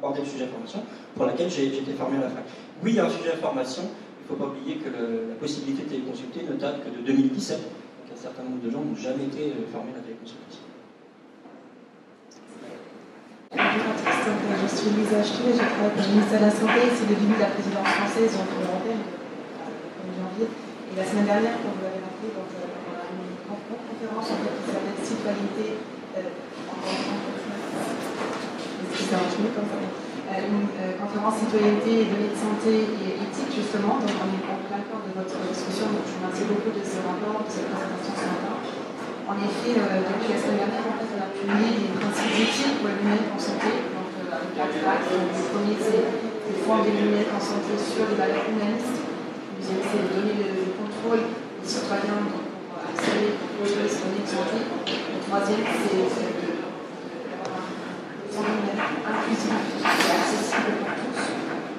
[0.06, 0.82] aborder le sujet formation,
[1.14, 2.44] pour laquelle j'ai été formé à la fac.
[2.82, 5.82] Oui, il y a un sujet formation, il ne faut pas oublier que la possibilité
[5.82, 9.24] de téléconsulter ne date que de 2017, donc un certain nombre de gens n'ont jamais
[9.26, 10.62] été euh, formés à la téléconsultation.
[13.56, 16.80] Je suis Louisa Achetou et je travaille pour le ministère de la Santé.
[16.90, 20.46] C'est le début de la présidence française en européenne, en janvier.
[20.46, 24.38] Et la semaine dernière, comme vous l'avez rappelé, donc, euh, on a une conférence en
[24.42, 25.66] fait, qui s'appelle Citoyenneté
[29.06, 34.02] euh, une euh, conférence citoyenneté et données de santé et éthique, justement.
[34.02, 35.94] Donc, on est en plein cœur de votre discussion.
[35.94, 38.54] Donc, je vous remercie beaucoup de ce rapport, de cette présentation ce matin.
[39.30, 42.74] En effet, euh, depuis la semaine dernière, en fait, on a publié les principes d'éthique
[42.82, 43.70] pour le numérique en santé.
[43.94, 45.14] Donc, avec quatre axes.
[45.14, 49.06] le premier, c'est le fonder le numérique en sur les valeurs humanistes.
[49.06, 52.42] Le deuxième, c'est de donner le, contrôle aux citoyens pour
[52.82, 54.58] accéder aux données de santé.
[54.66, 56.35] Le troisième, c'est
[58.44, 61.20] inclusif et accessible pour tous.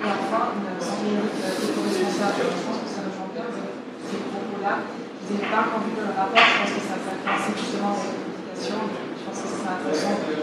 [0.02, 2.50] Et enfin, une numérique éco-responsable.
[2.50, 4.74] Je pense que ça rejoint bien ces propos-là.
[4.82, 7.92] Vous n'avez pas encore vu dans le rapport, je pense que ça, ça coïncide justement
[7.94, 8.80] avec cette publication.
[8.88, 10.36] Je pense que c'est intéressant de,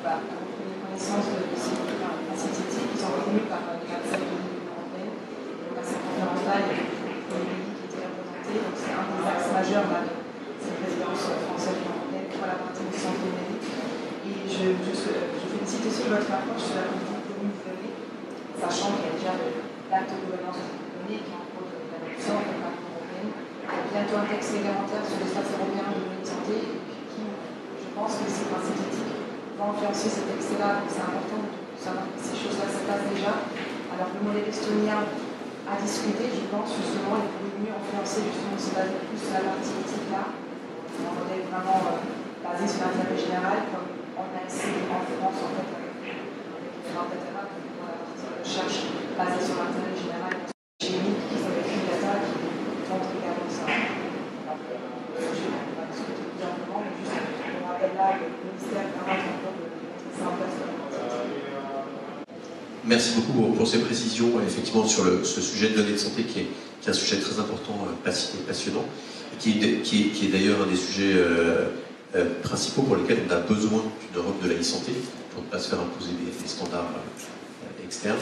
[0.00, 5.14] bah, prendre connaissance de, ces principes qui sont reconnus les 27 de l'Union européenne.
[5.66, 8.58] Donc à cette conférence-là, il y a des pays qui étaient représentés.
[8.62, 12.46] Donc c'est un des axes majeurs là, de cette présidence française de l'Union européenne pour
[12.46, 13.68] la partie de santé numérique.
[14.26, 17.94] Et je, je, je félicite aussi votre approche sur la politique commune de données,
[18.58, 19.34] sachant qu'il y a déjà
[19.86, 23.30] l'acte de gouvernance de données qui est en cours d'adoption de la européenne.
[23.30, 26.56] Il y a bientôt un texte réglementaire sur l'espace européen de données de santé,
[27.14, 29.14] qui, je pense que ces principes éthiques
[29.76, 33.44] c'est important de savoir que ces choses-là se passent déjà.
[33.92, 35.04] Alors le modèle estonien
[35.66, 39.74] a discuté, je pense, justement, il pourrait mieux influencer, justement, se plus sur la partie
[39.82, 41.98] éthique-là, un modèle vraiment euh,
[42.38, 47.42] basé sur l'intérêt général, comme on a essayé en France, en fait, avec, les data
[47.50, 47.98] pour la
[48.40, 48.78] recherche
[49.18, 50.34] basée sur l'intérêt général
[50.78, 53.66] chimique, qui sont des data qui montrent également ça.
[53.66, 54.78] Donc, euh,
[55.18, 59.18] je ne vais pas discuter plus amplement, mais juste pour rappel là, le ministère permet
[59.34, 60.86] encore de mettre ça en place dans la
[62.96, 66.88] Merci beaucoup pour, ces précisions, effectivement, sur ce sujet de données de santé qui est,
[66.88, 68.10] un sujet très important, euh,
[68.48, 68.86] passionnant,
[69.34, 71.66] et qui est, d'ailleurs un des sujets euh,
[72.14, 74.92] euh, principaux pour lesquels on a besoin d'une Europe de la e-santé,
[75.34, 76.88] pour ne pas se faire imposer des, standards
[77.84, 78.16] externes.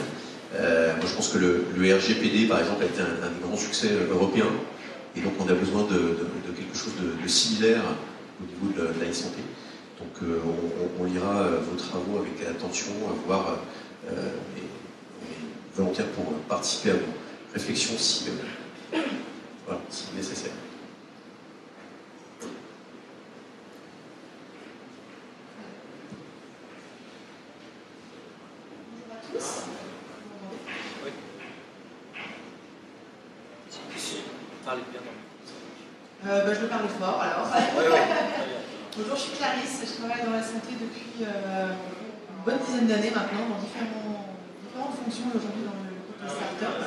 [0.51, 4.47] moi, je pense que le, RGPD, par exemple, a été un, un, grand succès européen,
[5.15, 6.17] et donc on a besoin de,
[6.53, 7.81] quelque chose de, similaire
[8.43, 9.39] au niveau de la e-santé.
[9.99, 10.29] Donc
[10.99, 12.91] on, lira vos travaux avec attention,
[13.25, 13.59] voir
[14.07, 14.61] euh, et,
[15.75, 16.99] volontaire pour participer à vos
[17.53, 18.99] réflexions si, euh,
[19.65, 20.51] voilà, si nécessaire.
[28.91, 29.63] Bonjour à tous.
[31.03, 31.11] Oui.
[34.65, 35.01] Parlez bien.
[36.27, 37.47] Euh, bah, je vais parler fort alors.
[37.51, 38.01] Ouais, ouais.
[38.97, 41.73] Bonjour, je suis Clarisse, je travaille dans la santé depuis euh,
[42.45, 46.85] bonne dizaine d'années maintenant dans différentes fonctions aujourd'hui dans le groupe des startups.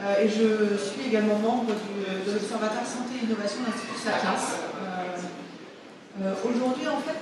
[0.00, 4.38] Euh, et je suis également membre de l'Observatoire Santé et Innovation de l'Institut Sapiens.
[4.38, 5.18] Euh,
[6.22, 7.18] euh, aujourd'hui, en fait,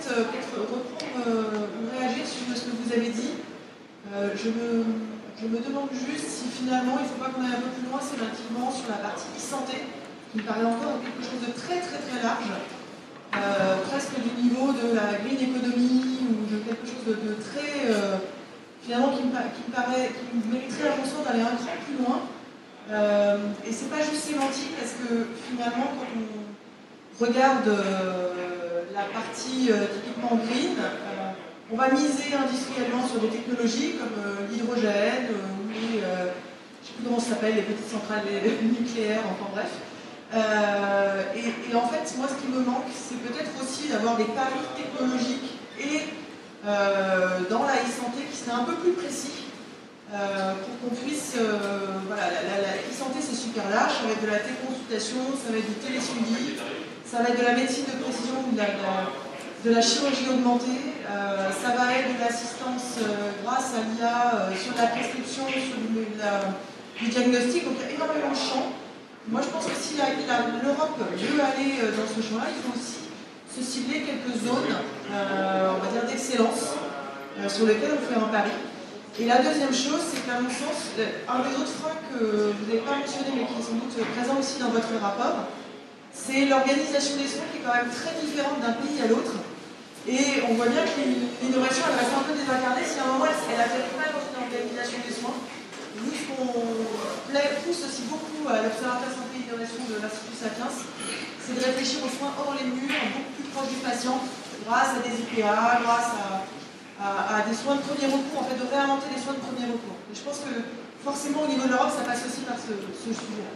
[0.53, 3.41] pour reprendre ou réagir sur ce que vous avez dit,
[4.13, 7.87] je me, demande juste si finalement il ne faut pas qu'on aille un peu plus
[7.89, 9.89] loin sémantiquement sur la partie e-santé,
[10.33, 12.53] qui me paraît encore quelque chose de très très très large,
[13.89, 17.89] presque du niveau de la green economy ou de quelque chose de, très.
[17.93, 18.19] Euh,
[18.83, 19.33] finalement, qui me,
[19.75, 22.21] paraît, qui mériterait à mon sens d'aller un cran plus loin.
[22.91, 29.71] Euh, et c'est pas juste sémantique parce que finalement, quand on regarde euh, la partie
[29.93, 30.77] typiquement green,
[31.71, 37.05] on va miser industriellement sur des technologies comme l'hydrogène ou les, je ne sais plus
[37.05, 38.25] comment ça s'appelle, les petites centrales
[38.63, 39.73] nucléaires, enfin bref.
[41.37, 45.59] et, en fait, moi, ce qui me manque, c'est peut-être aussi d'avoir des paris technologiques
[45.79, 46.01] et
[46.67, 49.48] euh, dans la e-santé qui serait un peu plus précis
[50.13, 51.35] euh, pour qu'on puisse.
[51.37, 55.59] Euh, voilà, la, e-santé c'est super large, ça va être de la téléconsultation, ça va
[55.59, 56.57] être du télésuivi,
[57.05, 61.93] ça va être de la médecine de précision ou de la, chirurgie augmentée, ça va
[61.93, 63.05] être de l'assistance
[63.45, 68.37] grâce à l'IA sur la prescription, sur du diagnostic, donc il y a énormément de
[68.37, 68.73] champs.
[69.29, 73.09] Moi je pense que si l'Europe veut aller dans ce champ-là, il faut aussi
[73.59, 74.75] se cibler quelques zones,
[75.13, 76.75] euh, on va dire, d'excellence
[77.39, 78.51] euh, sur lesquelles on fait un pari.
[79.19, 82.87] Et la deuxième chose, c'est qu'à mon sens, un des autres freins que vous n'avez
[82.87, 85.51] pas mentionné, mais qui est sans doute présent aussi dans votre rapport,
[86.15, 89.35] c'est l'organisation des soins qui est quand même très différente d'un pays à l'autre.
[90.07, 93.27] Et on voit bien que l'innovation, elle reste un peu désincarnée si à un moment
[93.27, 95.35] elle n'atterrit pas dans une organisation des soins.
[95.99, 96.79] Nous, ce qu'on
[97.67, 102.13] pousse aussi beaucoup à l'Observatoire Santé et Innovation de l'Institut Sapiens, c'est de réfléchir aux
[102.15, 104.23] soins hors les murs, beaucoup plus proche du patient,
[104.63, 106.47] grâce à des IPA, grâce à,
[106.99, 109.99] des soins de premier recours, en fait, de réinventer les soins de premier recours.
[110.11, 110.51] Et je pense que
[111.03, 113.53] forcément, au niveau de l'Europe, ça passe aussi par ce, sujet-là.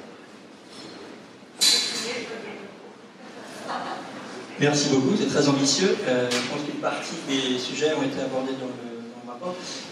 [4.61, 5.96] Merci beaucoup, c'est très ambitieux.
[6.07, 8.91] Euh, je pense qu'une partie des sujets ont été abordés dans le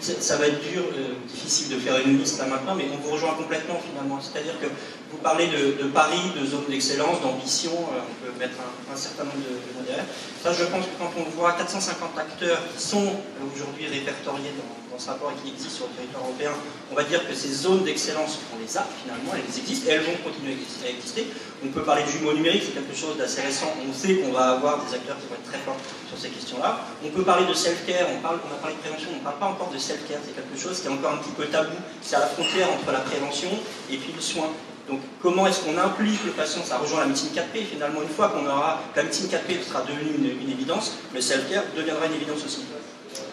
[0.01, 3.11] ça va être dur, euh, difficile de faire une liste là maintenant, mais on vous
[3.13, 4.19] rejoint complètement finalement.
[4.21, 4.67] C'est-à-dire que
[5.11, 8.55] vous parlez de, Paris, de zone d'excellence, d'ambition, euh, on peut mettre
[8.91, 10.05] un, certain nombre de, mots derrière.
[10.41, 14.80] Ça, je pense que quand on voit 450 acteurs qui sont euh, aujourd'hui répertoriés dans,
[15.01, 16.53] ce rapport qui existent sur le territoire européen,
[16.91, 20.05] on va dire que ces zones d'excellence, on les a finalement, elles existent et elles
[20.05, 21.25] vont continuer à exister.
[21.65, 23.73] On peut parler de jumeau numérique, c'est quelque chose d'assez récent.
[23.81, 26.85] On sait qu'on va avoir des acteurs qui vont être très forts sur ces questions-là.
[27.03, 29.47] On peut parler de self-care, on, on a parlé de prévention, on ne parle pas
[29.47, 31.73] encore de self-care, c'est quelque chose qui est encore un petit peu tabou.
[32.01, 33.49] C'est à la frontière entre la prévention
[33.89, 34.53] et puis le soin.
[34.87, 36.61] Donc comment est-ce qu'on implique le patient?
[36.63, 37.65] Ça rejoint la médecine 4P.
[37.65, 42.05] Finalement, une fois qu'on aura la médecine 4P sera devenue une, évidence, le self-care deviendra
[42.07, 42.65] une évidence aussi.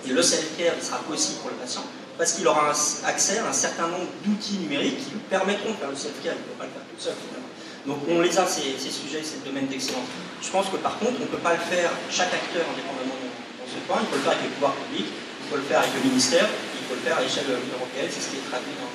[0.09, 1.85] Le self-care, sera possible pour le patient
[2.16, 2.73] parce qu'il aura
[3.07, 6.35] accès à un certain nombre d'outils numériques qui lui permettront de faire le self-care.
[6.35, 7.49] Il ne peut pas le faire tout seul finalement.
[7.87, 10.11] Donc on les a, ces, sujets, ces domaines d'excellence.
[10.42, 13.68] Je pense que par contre, on ne peut pas le faire, chaque acteur indépendamment dans
[13.71, 15.94] ce point, il faut le faire avec les pouvoirs publics, il faut le faire avec
[15.94, 18.92] le ministère, il faut le faire à l'échelle européenne, c'est ce qui est traduit dans,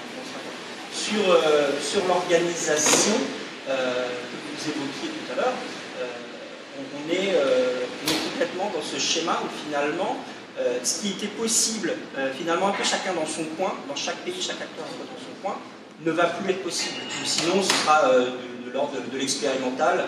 [0.93, 3.17] sur, euh, sur l'organisation
[3.69, 5.58] euh, que vous évoquiez tout à l'heure,
[5.97, 6.06] euh,
[6.78, 7.34] on, est,
[8.30, 10.17] complètement dans ce schéma où finalement,
[10.83, 11.93] ce qui était possible,
[12.37, 15.58] finalement, un peu chacun dans son coin, dans chaque pays, chaque acteur dans son coin,
[16.06, 16.95] ne va plus être possible.
[17.25, 20.06] Sinon, ce sera de, l'ordre de, l'expérimental,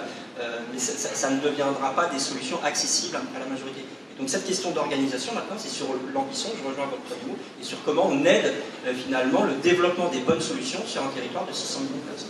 [0.71, 3.81] mais ça, ne deviendra pas des solutions accessibles à la majorité.
[4.17, 8.07] Donc cette question d'organisation, maintenant, c'est sur l'ambition, je rejoins votre mot, et sur comment
[8.07, 8.53] on aide
[8.85, 12.29] euh, finalement le développement des bonnes solutions sur un territoire de 600 millions de personnes.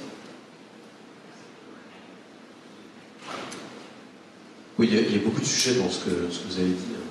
[4.78, 7.05] Oui, il y, a, beaucoup de sujets dans ce que, vous avez dit, hein,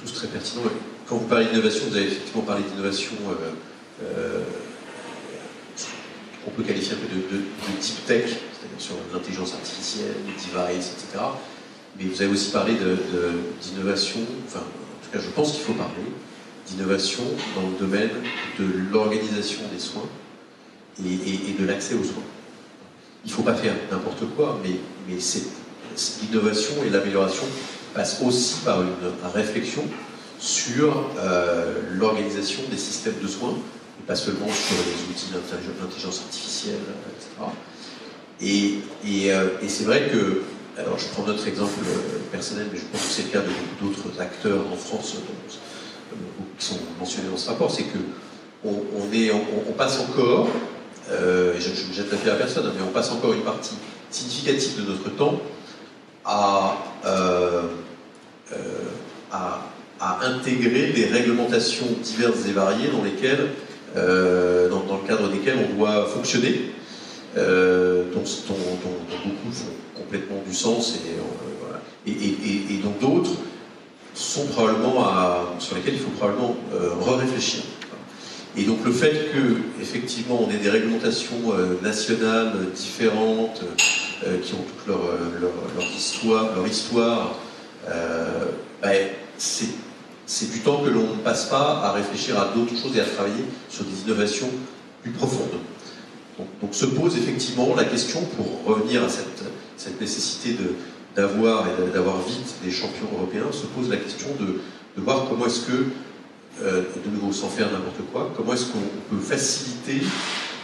[0.00, 0.62] tous très pertinents.
[1.08, 3.12] Quand vous parlez d'innovation, vous avez effectivement parlé d'innovation
[4.02, 4.42] euh,
[6.44, 7.42] qu'on peut qualifier un peu de, de,
[7.80, 11.24] type tech, c'est-à-dire sur l'intelligence artificielle, les devices, etc.
[11.98, 15.94] Mais vous avez aussi parlé d'innovation, enfin, en tout cas, je pense qu'il faut parler
[16.66, 17.24] d'innovation
[17.56, 18.10] dans le domaine
[18.58, 20.08] de l'organisation des soins
[21.04, 22.22] et, de l'accès aux soins.
[23.24, 24.76] Il ne faut pas faire n'importe quoi, mais,
[25.08, 25.18] mais
[26.22, 27.46] l'innovation et l'amélioration
[27.98, 28.94] passent aussi par une,
[29.34, 29.82] réflexion
[30.38, 33.56] sur euh, l'organisation des systèmes de soins,
[33.98, 37.26] et pas seulement sur les outils d'intelligence artificielle, etc.
[38.40, 40.42] Et, euh, et c'est vrai que,
[40.80, 43.44] alors je prends notre exemple euh, personnel, mais je pense que c'est le cas
[43.82, 45.16] d'autres acteurs en France
[46.56, 47.98] qui sont mentionnés dans ce rapport, c'est que
[48.64, 50.46] on, passe encore,
[51.10, 53.74] euh, je ne jette la pierre à personne, mais on passe encore une partie
[54.10, 55.40] significative de notre temps
[56.28, 56.30] euh,
[57.06, 57.87] euh, à,
[60.22, 63.48] intégrer des réglementations diverses et variées dans lesquelles,
[63.96, 66.72] euh, dans, le cadre desquelles on doit fonctionner,
[67.36, 71.14] euh, dont, beaucoup font complètement du sens et,
[71.60, 71.80] voilà.
[72.06, 73.36] et, dont d'autres
[74.18, 75.06] sont probablement
[75.58, 77.62] sur lesquels il faut probablement euh, re-réfléchir.
[78.56, 83.62] Et donc le fait que effectivement on ait des réglementations euh, nationales différentes
[84.26, 85.00] euh, qui ont toute leur,
[85.96, 87.36] histoire, leur histoire
[88.82, 89.68] ben, c'est
[90.50, 93.44] du temps que l'on ne passe pas à réfléchir à d'autres choses et à travailler
[93.70, 94.50] sur des innovations
[95.02, 95.58] plus profondes.
[96.60, 99.42] Donc, se pose effectivement la question, pour revenir à cette,
[99.76, 100.54] cette nécessité
[101.16, 104.60] d'avoir et d'avoir vite des champions européens, se pose la question de,
[104.96, 105.86] de voir comment est-ce que,
[106.62, 110.06] euh, de nouveau sans faire n'importe quoi, comment est-ce qu'on peut faciliter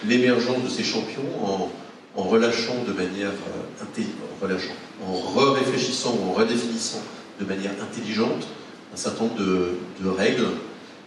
[0.07, 1.73] l'émergence de ces champions en,
[2.17, 7.03] en relâchant de manière euh, intelligente, en relâchant, en réfléchissant ou en redéfinissant
[7.41, 8.47] de manière intelligente
[8.95, 10.45] un certain nombre de, règles.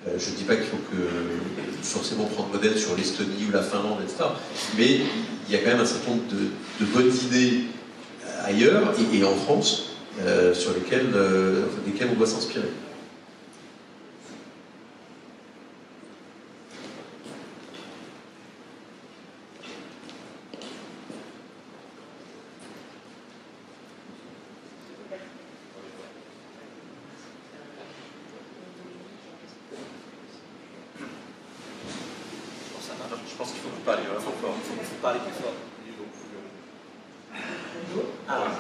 [0.08, 0.98] Euh, je ne dis pas qu'il faut que
[1.82, 4.30] forcément prendre modèle sur l'Estonie ou la Finlande, etc.
[4.78, 5.00] Mais
[5.48, 7.64] il y a quand même un certain nombre de, bonnes idées
[8.44, 12.68] ailleurs et, en France euh, sur lesquels, euh, desquels on doit s'inspirer.
[33.38, 34.56] Je pense qu'il faut que vous parliez vraiment fort.
[34.58, 35.56] Il faut que vous parliez plus fort.
[38.28, 38.52] Ah.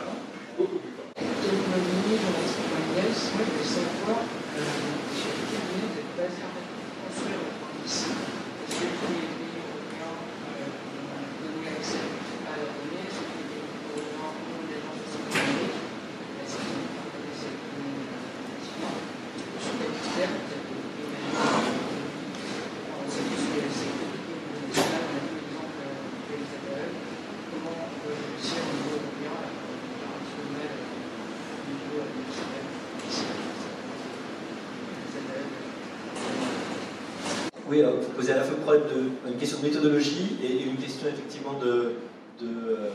[0.57, 1.11] Beaucoup plus fort.
[1.17, 4.63] Donc, ma lignée dans la témoignage, moi, de savoir, euh,
[5.11, 7.43] j'ai été venu de base construire
[7.85, 8.07] ici.
[8.07, 10.71] Est-ce que tous les pays européens euh,
[11.43, 12.07] donné accès
[12.47, 15.75] à la donnée Est-ce que les pays européens ont des gens qui sont donnés
[16.39, 18.95] Est-ce qu'ils ont des effectivement
[19.59, 21.17] sur des critères peut-être que les pays
[22.99, 26.91] on sait tous que c'est compliqué de donner cela, on a vu l'exemple de l'Israël.
[27.51, 29.57] Comment on peut réussir au niveau européen
[37.69, 41.07] Oui, alors vous posez à la fois de, une question de méthodologie et, une question
[41.07, 41.93] effectivement de,
[42.41, 42.89] de euh,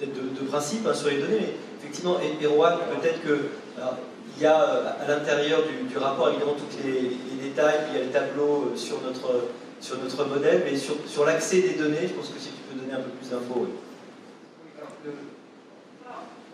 [0.00, 3.48] de, de, principe hein, sur les données, mais effectivement, Erwan, peut-être que
[4.36, 8.04] il y a euh, à l'intérieur du, rapport évidemment tous les, détails, il y a
[8.04, 9.48] les tableaux euh, sur notre,
[9.80, 12.80] sur notre modèle, mais sur, sur l'accès des données, je pense que si tu peux
[12.80, 13.68] donner un peu plus d'infos.
[15.06, 15.10] Oui.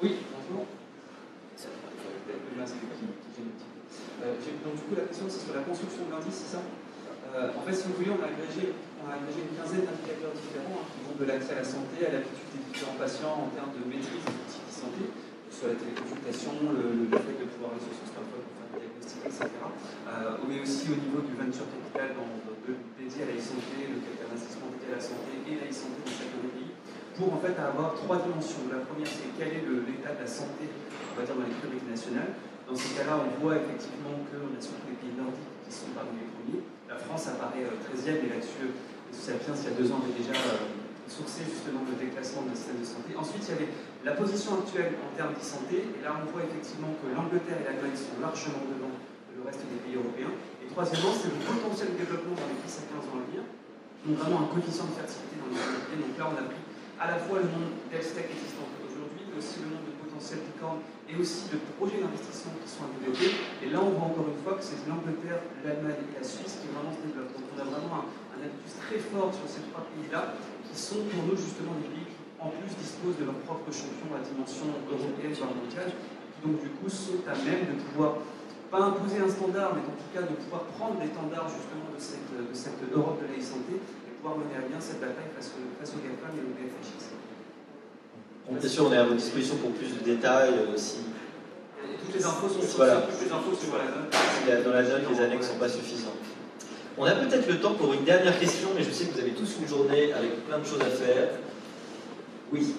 [0.03, 0.67] Oui, bonjour.
[4.23, 4.35] Euh,
[4.65, 6.63] donc du la question c'est sur la construction de l'indice, c'est ça
[7.35, 10.35] euh, En fait si vous voulez on a agrégé, on a agrégé une quinzaine d'indicateurs
[10.35, 13.51] différents hein, qui vont de l'accès à la santé à l'habitude des différents patients en
[13.55, 17.47] termes de maîtrise des outils de santé, que ce soit la téléconsultation, le, fait de
[17.47, 19.47] pouvoir sur son smartphone pour faire des diagnostics, etc.
[19.47, 22.59] Euh, mais aussi au niveau du venture capital dans, dans,
[22.99, 26.15] dédié à la e-santé, le capital d'investissement dédié à la santé et la e-santé dans
[26.19, 26.73] chacun des pays,
[27.15, 28.67] pour en fait avoir trois dimensions.
[28.73, 31.89] La première c'est quel est l'état de la santé, on va dire dans les priorités
[31.89, 32.35] nationales.
[32.71, 36.23] Dans ces cas-là, on voit effectivement qu'on a surtout les pays nordiques qui sont parmi
[36.23, 36.63] les premiers.
[36.87, 38.71] La France apparaît 13e, et là-dessus,
[39.11, 40.71] Sapiens, il y a deux ans, avait déjà euh,
[41.11, 43.11] sourcé justement le déclassement de système de santé.
[43.19, 43.71] Ensuite, il y avait
[44.07, 47.67] la position actuelle en termes de santé, et là, on voit effectivement que l'Angleterre et
[47.67, 48.95] l'Allemagne sont largement devant
[49.35, 50.31] le reste des pays européens.
[50.63, 53.43] Et troisièmement, c'est le potentiel de développement dans les 10 à 15 ans à venir,
[54.07, 55.59] donc vraiment un coefficient de fertilité dans les
[55.91, 56.63] pays Donc là, on a pris
[57.03, 59.90] à la fois le nombre d'ELSTEC existants aujourd'hui, mais aussi le nombre de
[61.11, 63.35] et aussi de projets d'investissement qui sont à développer.
[63.65, 66.69] Et là, on voit encore une fois que c'est l'Angleterre, l'Allemagne et la Suisse qui
[66.71, 67.33] vraiment se développent.
[67.35, 68.07] Donc on a vraiment un,
[68.37, 70.37] un appui très fort sur ces trois pays-là,
[70.69, 74.13] qui sont pour nous justement des pays qui, en plus, disposent de leur propre champion
[74.15, 78.23] à dimension européenne, voire mondiale, qui donc du coup sont à même de pouvoir
[78.71, 82.31] pas imposer un standard, mais en tout cas de pouvoir prendre l'étendard justement de cette,
[82.31, 85.51] de Europe de la santé et pouvoir mener à bien cette bataille face,
[85.83, 86.55] face aux GAFAM et aux
[88.49, 90.99] Bien sûr, on est à votre disposition pour plus de détails euh, si.
[92.05, 93.03] Toutes les infos sont sur, Voilà.
[93.03, 94.65] toutes les infos sur la note.
[94.65, 96.15] dans la note les annexes ne sont pas suffisantes.
[96.99, 99.31] On a peut-être le temps pour une dernière question, mais je sais que vous avez
[99.31, 101.29] tous une journée avec plein de choses à faire.
[102.53, 102.75] Oui,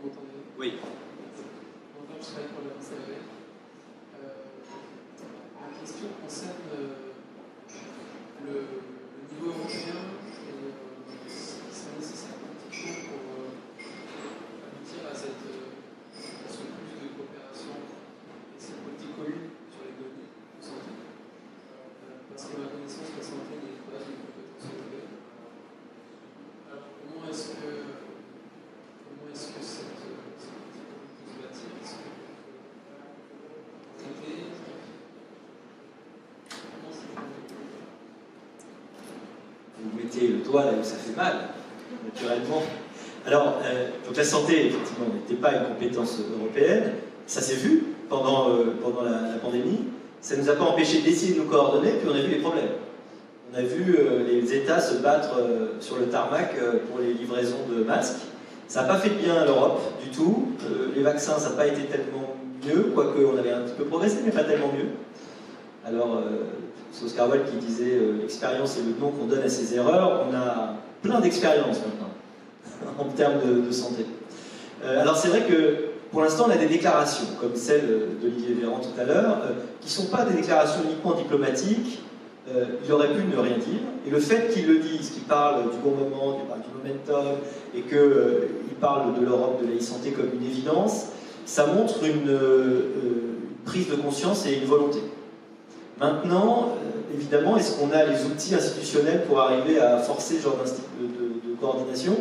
[0.00, 0.28] Vous m'entendez
[0.58, 0.72] oui.
[1.98, 3.10] Bonjour, je travaille pour le CAV.
[4.16, 4.28] Euh,
[5.60, 7.12] ma question concerne euh,
[8.46, 13.52] le, le niveau européen et euh, sa nécessaire pratiquement pour euh,
[14.72, 15.68] aboutir à, cette, euh,
[16.16, 20.96] à ce plus de coopération et cette politique commune sur les données de santé.
[20.96, 25.12] Euh, parce que ma connaissance, la santé n'est pas une compétence européenne.
[26.72, 27.68] Alors, comment est-ce que,
[29.04, 32.06] comment est-ce que cette, euh, cette politique commune peut se bâtir Est-ce que
[33.98, 34.52] traiter
[36.50, 37.22] Comment ça peut
[39.82, 41.48] Vous mettez le doigt là où ça fait mal,
[42.04, 42.62] naturellement.
[43.26, 45.34] Alors, euh, donc la santé, effectivement, n'était
[45.94, 46.92] pas une compétence européenne.
[47.26, 48.74] Ça s'est vu pendant, euh,
[49.04, 49.80] la, pandémie.
[50.20, 52.40] Ça ne nous a pas empêché d'essayer de nous coordonner, puis on a vu les
[52.40, 52.70] problèmes.
[53.52, 56.54] On a vu euh, les États se battre euh, sur le tarmac
[56.88, 58.20] pour les livraisons de masques.
[58.68, 60.48] Ça n'a pas fait de bien à l'Europe du tout.
[60.96, 62.34] Les vaccins, ça n'a pas été tellement
[62.66, 64.88] mieux, quoique on avait un petit peu progressé, mais pas tellement mieux.
[65.86, 66.22] Alors,
[66.90, 70.26] c'est Oscar Wilde qui disait l'expérience est le nom qu'on donne à ses erreurs.
[70.30, 74.06] On a plein d'expériences maintenant en termes de santé.
[74.84, 75.76] Euh, alors, c'est vrai que
[76.10, 79.86] pour l'instant, on a des déclarations, comme celle d'Olivier Véran tout à l'heure, euh, qui
[79.86, 82.00] ne sont pas des déclarations uniquement diplomatiques.
[82.54, 83.80] Euh, il aurait pu ne rien dire.
[84.06, 87.38] Et le fait qu'il le dise, qu'il parle du bon moment, du momentum,
[87.74, 91.06] et qu'il parle de l'Europe de la e-santé comme une évidence,
[91.46, 92.38] ça montre une,
[93.64, 94.98] prise de conscience et une volonté.
[95.98, 96.74] Maintenant,
[97.14, 100.58] évidemment, est-ce qu'on a les outils institutionnels pour arriver à forcer ce genre
[101.00, 102.14] de coordination?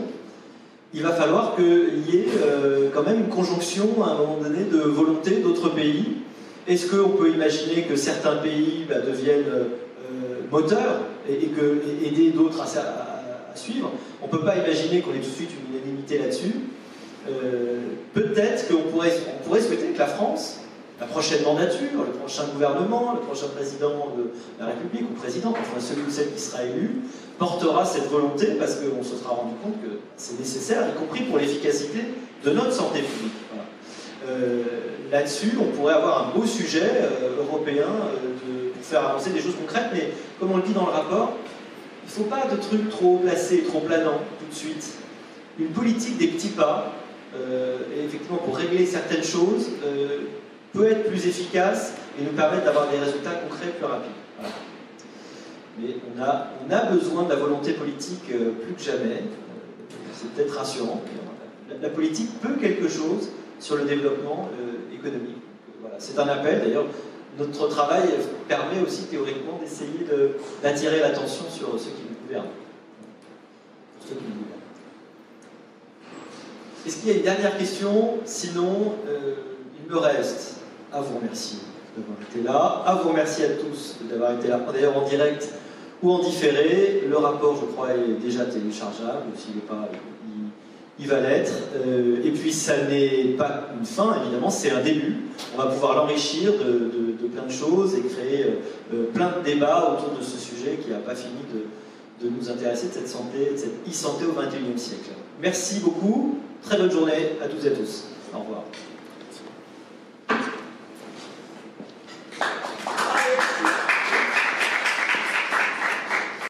[0.95, 4.63] Il va falloir qu'il y ait euh, quand même une conjonction à un moment donné
[4.65, 6.17] de volonté d'autres pays.
[6.67, 11.33] Est-ce qu'on peut imaginer que certains pays bah, deviennent euh, moteurs et,
[12.07, 13.91] aider d'autres à, suivre?
[14.21, 16.53] On ne peut pas imaginer qu'on ait tout de suite une unanimité là-dessus.
[17.27, 17.79] Euh,
[18.13, 20.59] Peut-être qu'on pourrait, on pourrait souhaiter que la France
[21.03, 25.79] la prochaine mandature, le prochain gouvernement, le prochain président de la République ou président, enfin
[25.79, 27.01] celui ou celle qui sera élu,
[27.37, 31.39] portera cette volonté parce qu'on se sera rendu compte que c'est nécessaire, y compris pour
[31.39, 31.99] l'efficacité
[32.45, 33.33] de notre santé publique.
[34.27, 34.63] Euh,
[35.11, 39.55] Là-dessus, on pourrait avoir un beau sujet euh, européen euh, pour faire avancer des choses
[39.59, 41.33] concrètes, mais comme on le dit dans le rapport,
[42.03, 44.93] il ne faut pas de trucs trop placés, trop planants tout de suite.
[45.59, 46.93] Une politique des petits pas,
[48.03, 49.69] effectivement pour régler certaines choses,
[50.74, 54.11] peut être plus efficace et nous permettre d'avoir des résultats concrets plus rapides.
[55.80, 59.21] Mais on a, besoin de la volonté politique euh, plus que jamais.
[59.24, 61.01] Euh, C'est peut-être rassurant.
[61.82, 65.41] La, politique peut quelque chose sur le développement euh, économique.
[65.82, 65.95] Voilà.
[65.97, 66.86] C'est un appel d'ailleurs.
[67.39, 68.03] Notre travail
[68.47, 72.51] permet aussi théoriquement d'essayer de- d'attirer l'attention sur ceux qui nous gouvernent.
[74.01, 74.59] Ceux qui nous gouvernent.
[76.86, 78.19] Est-ce qu'il y a une dernière question?
[78.26, 78.93] Sinon,
[79.80, 80.57] il me reste
[80.93, 81.59] à vous remercier
[81.97, 85.49] d'avoir été là, à vous remercier à tous d'avoir été là, d'ailleurs en direct
[86.01, 87.03] ou en différé.
[87.07, 89.89] Le rapport, je crois, est déjà téléchargeable, s'il n'est pas,
[90.99, 91.53] il, va l'être.
[91.85, 95.17] Euh, et puis, ça n'est pas une fin, évidemment, c'est un début.
[95.55, 98.49] On va pouvoir l'enrichir de plein de choses et créer euh,
[98.93, 102.49] euh, plein de débats autour de ce sujet qui n'a pas fini de, de nous
[102.49, 105.11] intéresser, de cette santé, de cette e-santé au XXIe siècle.
[105.41, 108.05] Merci beaucoup, très bonne journée à toutes et à tous.
[108.33, 108.63] Au revoir.